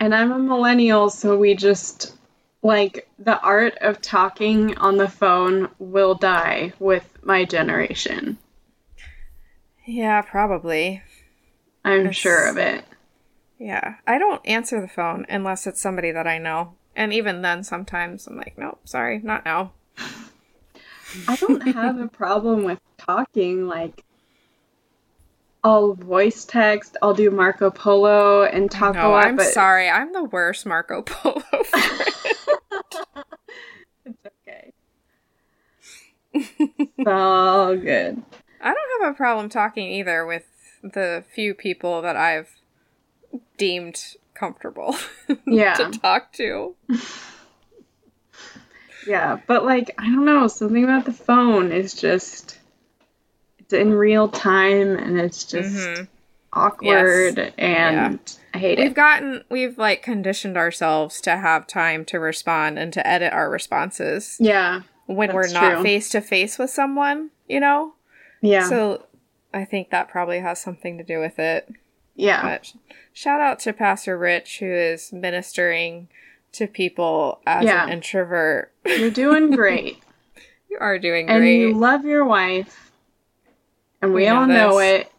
[0.00, 2.14] And I'm a millennial, so we just
[2.62, 8.38] like the art of talking on the phone will die with my generation.
[9.88, 11.02] Yeah, probably.
[11.84, 12.16] I'm Yes.
[12.16, 12.84] sure of it.
[13.58, 13.96] Yeah.
[14.06, 16.74] I don't answer the phone unless it's somebody that I know.
[16.96, 19.72] And even then, sometimes I'm like, Nope, sorry, not now.
[21.28, 24.04] I don't have a problem with talking like
[25.64, 29.88] I'll voice text, I'll do Marco Polo and talk a lot, I'm but sorry.
[29.88, 31.42] I'm the worst Marco Polo
[34.04, 34.72] it's okay.
[36.32, 38.22] It's all good.
[38.60, 40.44] I don't have a problem talking either with
[40.82, 42.50] the few people that I've
[43.56, 44.96] deemed comfortable
[45.46, 45.74] Yeah.
[45.74, 46.74] to talk to.
[49.06, 52.58] Yeah, but like I don't know, something about the phone is just
[53.58, 56.08] it's in real time and it's just Mhm.
[56.52, 58.20] awkward and
[58.52, 58.82] I hate it.
[58.82, 63.48] We've gotten, we've like conditioned ourselves to have time to respond and to edit our
[63.48, 64.80] responses Yeah.
[65.06, 67.94] when we're not face to face with someone, you know?
[68.40, 68.68] Yeah.
[68.68, 69.06] So
[69.52, 71.68] I think that probably has something to do with it.
[72.14, 72.42] yeah.
[72.42, 72.72] But
[73.12, 76.08] shout out to Pastor Rich, who is ministering
[76.52, 77.84] to people as Yeah.
[77.84, 78.72] an introvert.
[78.86, 79.98] You're doing great.
[80.70, 81.36] You are doing great.
[81.36, 82.92] and you love your wife.
[84.02, 85.06] And we, We know all know this.
[85.06, 85.12] it.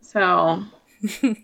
[0.00, 0.64] So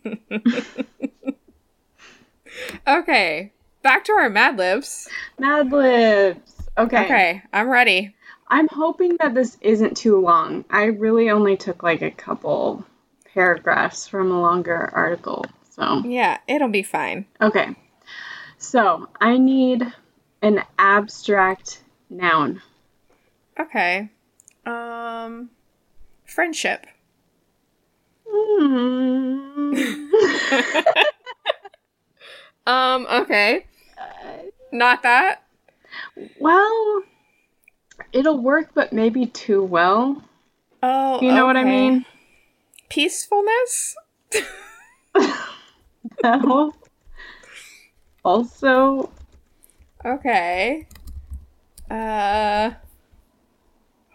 [2.86, 3.52] okay,
[3.82, 5.08] back to our Mad Libs.
[5.38, 6.68] Mad Libs.
[6.78, 7.04] Okay.
[7.04, 8.14] Okay, I'm ready.
[8.50, 10.64] I'm hoping that this isn't too long.
[10.68, 12.84] I really only took like a couple
[13.32, 15.44] paragraphs from a longer article.
[15.70, 17.26] So Yeah, it'll be fine.
[17.40, 17.76] Okay.
[18.58, 19.86] So I need
[20.42, 22.60] an abstract noun.
[23.58, 24.10] Okay.
[24.66, 25.50] Um,
[26.24, 26.86] friendship.
[28.28, 29.74] Hmm.
[32.66, 33.66] Um, okay.
[34.70, 35.42] Not that.
[36.38, 37.02] well,
[38.12, 40.22] it'll work, but maybe too well.
[40.82, 42.04] Oh, You know what I mean?
[42.88, 43.96] Peacefulness?
[46.24, 46.72] No.
[48.24, 49.10] Also,
[50.04, 50.86] Okay.
[51.90, 52.70] Uh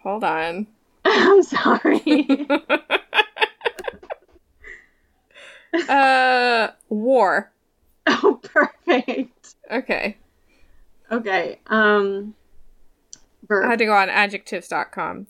[0.02, 0.68] Hold on.
[1.06, 2.48] I'm sorry.
[5.90, 7.52] uh war.
[8.08, 9.56] oh, perfect.
[9.70, 10.18] Okay.
[11.12, 11.60] Okay.
[11.68, 12.36] Um.
[13.50, 15.28] I had to go on adjectives.com.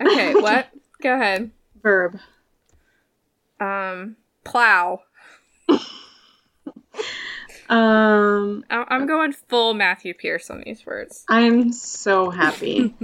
[0.00, 0.68] Okay, what?
[1.02, 1.50] Go ahead.
[1.82, 2.18] Verb.
[3.60, 5.00] Um plow.
[7.68, 8.64] Um.
[8.70, 11.24] I- I'm going full Matthew Pierce on these words.
[11.28, 12.94] I'm so happy.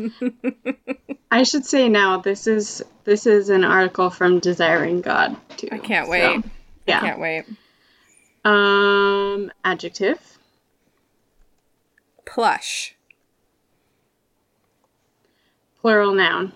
[1.33, 5.69] I should say now this is this is an article from Desiring God too.
[5.73, 6.45] I can't so, wait.
[6.87, 7.01] yeah.
[7.01, 7.45] Can't wait.
[8.45, 9.51] Um.
[9.65, 10.19] Adjective.
[12.25, 12.95] Plush.
[15.83, 16.53] Plural noun.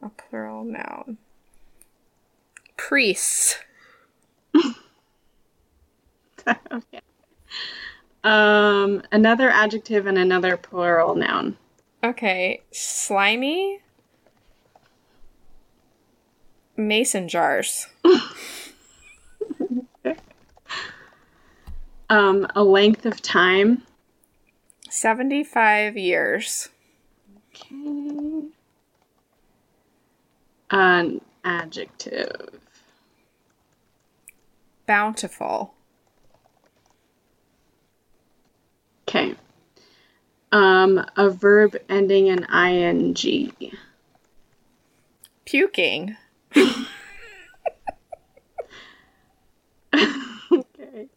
[0.00, 1.18] A plural noun.
[2.78, 3.58] Priests.
[6.48, 7.00] okay.
[8.24, 9.02] Um.
[9.12, 11.58] Another adjective and another plural noun.
[12.02, 12.62] Okay.
[12.72, 13.80] Slimy.
[16.76, 17.88] Mason jars.
[22.08, 22.46] Um.
[22.54, 23.82] A length of time.
[24.88, 26.68] 75 years.
[27.56, 28.48] Okay.
[30.70, 32.60] An adjective.
[34.86, 35.74] Bountiful.
[39.08, 39.34] Okay.
[40.52, 43.14] Um, a verb ending in ing.
[45.44, 46.16] Puking.
[46.56, 46.74] okay.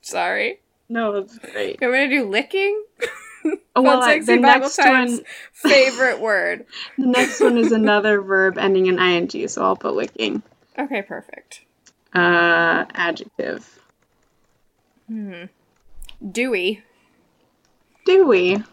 [0.01, 0.59] Sorry.
[0.87, 1.79] No, that's great.
[1.81, 2.83] You want me to do licking?
[3.75, 5.23] Oh, well, Sexy the Bible next Times one,
[5.53, 6.65] favorite word.
[6.97, 10.43] the next one is another verb ending in ing, so I'll put licking.
[10.77, 11.61] Okay, perfect.
[12.13, 13.79] Uh, adjective.
[15.07, 15.45] Hmm.
[16.31, 16.83] Dewy.
[18.05, 18.63] Dewy.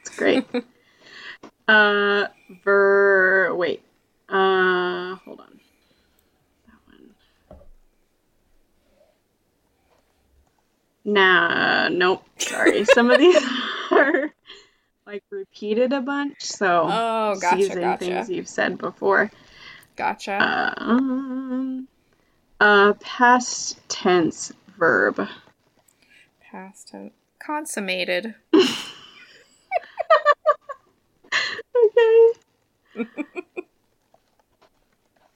[0.00, 0.44] It's great.
[1.68, 2.26] uh,
[2.62, 3.54] ver.
[3.54, 3.82] Wait.
[4.28, 5.60] Uh, hold on.
[6.66, 7.58] That one.
[11.04, 12.24] Nah, nope.
[12.38, 12.84] Sorry.
[12.84, 13.42] Some of these
[13.92, 14.32] are
[15.06, 17.98] like repeated a bunch, so Oh, gotcha, using gotcha.
[18.04, 19.30] things you've said before.
[19.96, 20.74] Gotcha.
[20.78, 21.88] Um,
[22.60, 25.26] uh, past tense verb.
[26.50, 27.12] Past tense.
[27.38, 28.34] Consummated.
[31.76, 32.32] okay.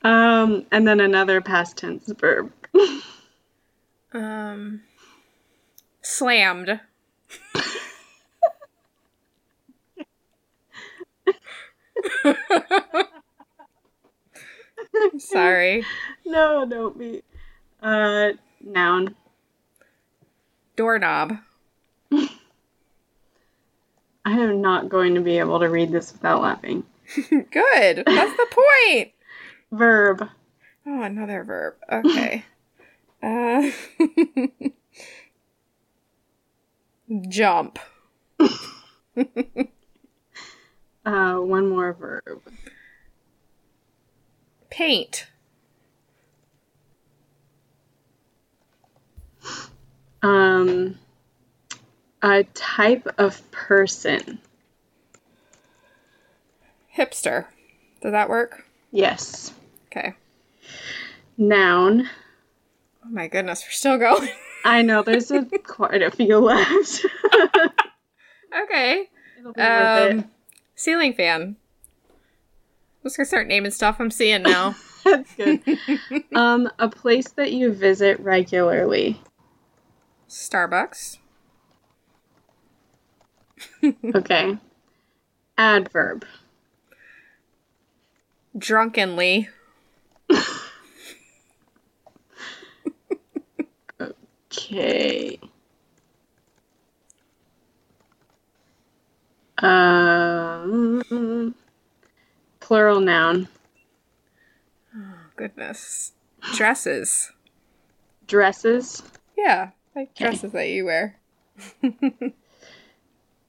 [0.03, 2.53] um, and then another past tense verb.
[4.13, 4.83] Um.
[6.03, 6.79] Slammed.
[15.19, 15.85] Sorry.
[16.25, 17.23] no, don't be.
[17.83, 18.31] Uh,
[18.63, 19.15] noun.
[20.77, 21.39] Doorknob.
[24.25, 26.85] I am not going to be able to read this without laughing.
[27.31, 28.03] Good.
[28.07, 29.13] That's the point.
[29.71, 30.29] Verb.
[30.87, 31.75] Oh, another verb.
[31.91, 32.45] Okay.
[33.23, 33.71] uh,
[37.29, 37.79] jump.
[41.05, 42.41] Uh, one more verb.
[44.71, 45.27] Paint.
[50.23, 50.99] Um,
[52.23, 54.41] a type of person.
[56.97, 57.47] Hipster.
[58.01, 58.65] Does that work?
[58.91, 59.53] Yes.
[59.87, 60.15] Okay.
[61.37, 62.09] Noun.
[63.05, 64.31] Oh my goodness, we're still going.
[64.65, 67.05] I know there's a, quite a few left.
[68.65, 69.11] okay.
[69.39, 70.31] It'll be worth Um,
[70.75, 71.57] ceiling fan.
[72.11, 74.75] I'm just gonna start naming stuff I'm seeing now.
[75.05, 75.63] That's good.
[76.35, 79.21] um, a place that you visit regularly.
[80.29, 81.19] Starbucks.
[84.15, 84.59] Okay.
[85.57, 86.25] Adverb.
[88.57, 89.49] Drunkenly.
[94.51, 95.39] Okay.
[99.65, 101.55] Um,
[102.61, 103.49] plural noun.
[104.97, 106.13] Oh, goodness.
[106.55, 107.33] Dresses.
[108.27, 109.03] Dresses.
[109.37, 110.25] Yeah, like Okay.
[110.25, 111.17] dresses that you wear.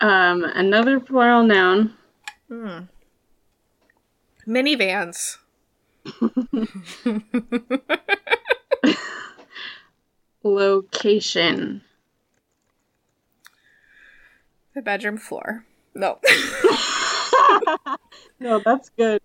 [0.01, 1.93] Um, another plural noun.
[2.49, 2.79] Hmm.
[4.45, 5.37] Minivans.
[10.43, 11.81] Location.
[14.75, 15.63] The bedroom floor.
[15.95, 16.19] No.
[18.39, 19.21] no, that's good.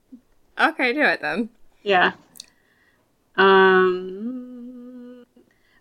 [0.59, 1.51] okay, do it then.
[1.83, 2.12] Yeah.
[3.37, 5.25] Um.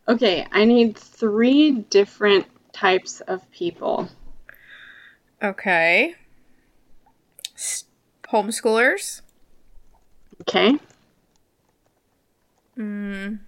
[0.08, 4.10] Okay, I need three different types of people.
[5.44, 6.16] Okay.
[7.56, 7.86] S-
[8.28, 9.22] homeschoolers.
[10.42, 10.80] Okay.
[12.78, 13.40] Mm,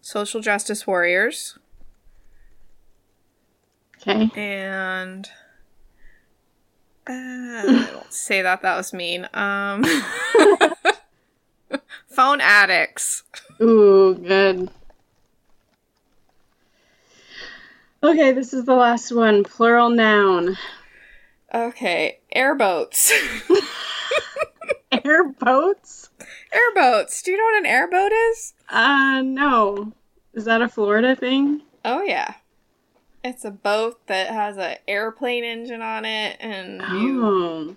[0.00, 1.58] social justice warriors.
[4.00, 4.30] Okay.
[4.36, 5.30] And
[7.08, 8.62] uh, I don't say that.
[8.62, 9.28] That was mean.
[9.34, 9.84] Um,
[12.08, 13.22] phone addicts.
[13.60, 14.70] Ooh, good.
[18.02, 19.44] Okay, this is the last one.
[19.44, 20.56] Plural noun.
[21.52, 23.12] Okay, airboats.
[25.04, 26.10] Airboats?
[26.52, 27.22] airboats.
[27.22, 28.54] Do you know what an airboat is?
[28.68, 29.92] Uh, no.
[30.34, 31.62] Is that a Florida thing?
[31.84, 32.34] Oh yeah.
[33.26, 37.76] It's a boat that has an airplane engine on it, and you Oh.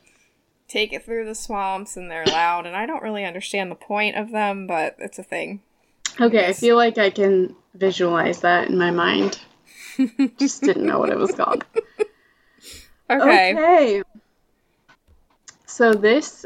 [0.67, 2.67] take it through the swamps, and they're loud.
[2.67, 5.61] And I don't really understand the point of them, but it's a thing.
[6.21, 9.39] Okay, I feel like I can visualize that in my mind.
[10.37, 11.65] Just didn't know what it was called.
[13.11, 13.53] Okay.
[13.53, 14.03] Okay.
[15.65, 16.45] So this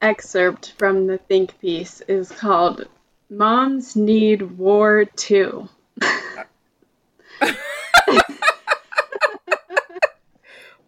[0.00, 2.88] excerpt from the think piece is called
[3.28, 5.68] Moms Need War Too.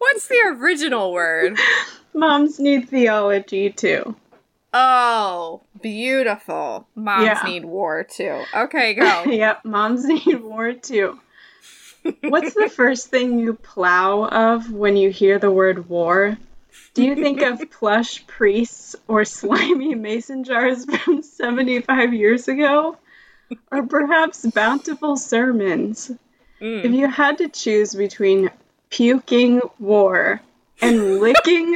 [0.03, 1.57] What's the original word?
[2.13, 4.15] Moms need theology too.
[4.73, 6.87] Oh, beautiful.
[6.93, 7.41] Moms Yeah.
[7.45, 8.43] need war too.
[8.53, 9.23] Okay, go.
[9.27, 11.19] yep, moms need war too.
[12.21, 16.37] What's the first thing you plow of when you hear the word war?
[16.95, 22.97] Do you think of plush priests or slimy mason jars from 75 years ago?
[23.71, 26.11] Or perhaps bountiful sermons?
[26.59, 26.95] If Mm.
[26.97, 28.49] you had to choose between
[28.93, 30.39] puking war
[30.79, 31.75] and licking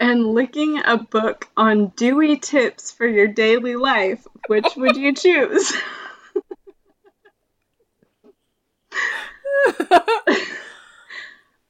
[0.00, 5.72] and licking a book on dewy tips for your daily life, which would you choose?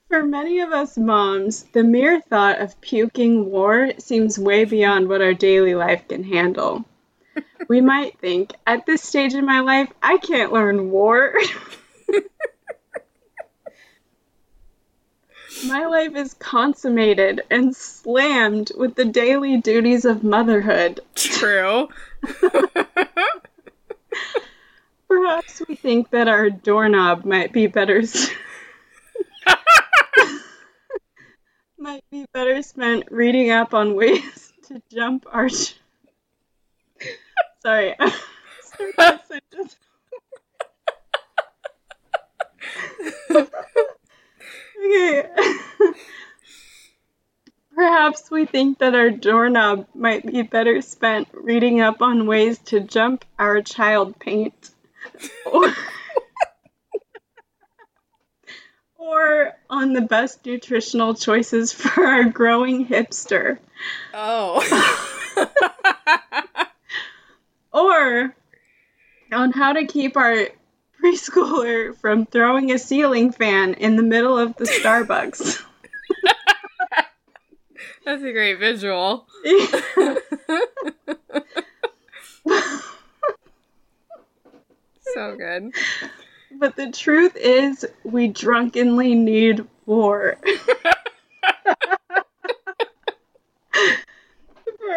[0.08, 5.20] For many of us moms, the mere thought of puking war seems way beyond what
[5.20, 6.86] our daily life can handle.
[7.68, 11.34] We might think, at this stage in my life, I can't learn war.
[15.64, 21.00] my life is consummated and slammed with the daily duties of motherhood.
[21.14, 21.88] True.
[25.08, 28.30] Perhaps we think that our doorknob might be better s-
[31.78, 35.48] might be better spent reading up on ways to jump our
[37.66, 37.96] Sorry.
[44.78, 45.28] Okay.
[47.74, 52.78] Perhaps we think that our doorknob might be better spent reading up on ways to
[52.78, 54.70] jump our child paint.
[55.44, 55.66] Or,
[58.96, 63.58] or on the best nutritional choices for our growing hipster.
[64.14, 64.62] Oh.
[67.76, 68.34] Or
[69.30, 70.48] on how to keep our
[70.98, 75.62] preschooler from throwing a ceiling fan in the middle of the Starbucks.
[78.06, 79.26] That's a great visual.
[85.14, 85.74] so good.
[86.58, 90.38] but the truth is, we drunkenly need war.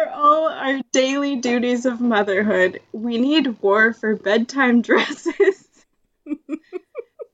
[0.02, 5.68] For all our daily duties of motherhood, we need war for bedtime dresses,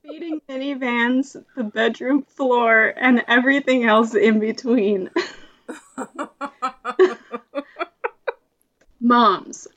[0.03, 5.09] feeding minivans, the bedroom floor, and everything else in between.
[8.99, 9.69] Moms,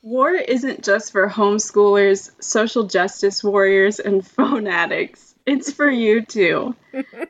[0.00, 5.34] war isn't just for homeschoolers, social justice warriors, and phone addicts.
[5.44, 6.74] It's for you too.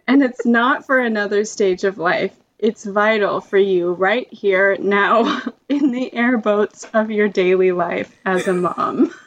[0.07, 2.37] and it's not for another stage of life.
[2.59, 8.49] It's vital for you right here, now, in the airboats of your daily life as
[8.49, 9.15] a mom.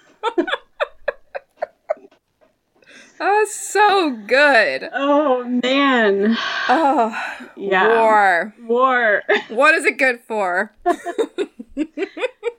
[3.23, 4.89] Oh, so good.
[4.93, 6.36] Oh man.
[6.67, 7.15] Oh,
[7.55, 7.88] Yeah.
[7.88, 8.55] war.
[8.63, 10.73] War What is it good for?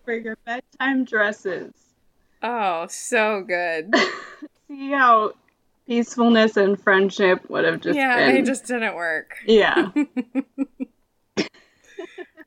[0.04, 1.72] for your bedtime dresses.
[2.44, 3.92] Oh, so good.
[4.68, 5.32] See how
[5.86, 8.36] peacefulness and friendship would have just yeah, been.
[8.36, 9.36] it just didn't work.
[9.46, 9.90] Yeah,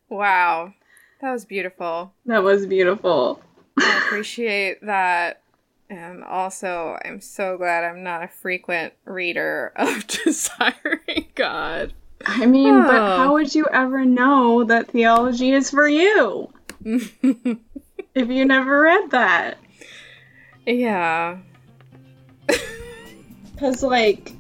[0.10, 0.74] Wow.
[1.22, 2.14] That was beautiful.
[2.26, 3.42] that was beautiful.
[3.78, 5.42] I appreciate that
[5.90, 11.94] And also, I'm so glad I'm not a frequent reader of Desiring God.
[12.26, 13.18] I mean, but Oh.
[13.18, 16.52] how would you ever know that theology is for you
[16.84, 19.58] if you never read that?
[20.66, 21.38] yeah.
[23.56, 24.34] Because, like,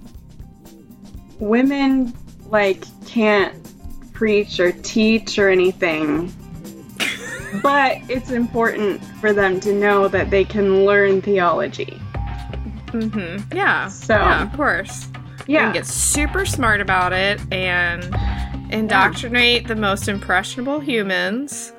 [1.40, 2.14] women,
[2.50, 3.54] like, can't
[4.14, 6.32] preach or teach or anything.
[7.64, 12.00] but it's important for them to know that they can learn theology.
[12.88, 13.56] Mm-hmm.
[13.56, 13.88] Yeah.
[13.88, 15.08] So- yeah, of course.
[15.48, 15.64] You Yeah.
[15.66, 18.04] can get super smart about it and
[18.74, 21.72] indoctrinate the most impressionable humans,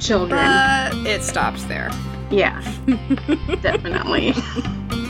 [0.00, 0.40] Children.
[0.40, 1.90] but it stops there.
[2.30, 2.60] yeah.
[3.62, 4.34] Definitely.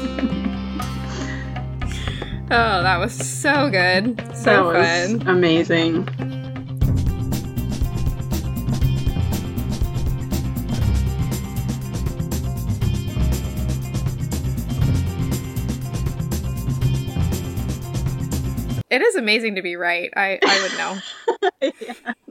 [2.54, 4.20] Oh, that was so good.
[4.36, 5.26] So fun.
[5.26, 6.06] amazing.
[18.90, 20.12] It is amazing to be right.
[20.14, 21.72] I, I would know.
[21.80, 22.12] yeah.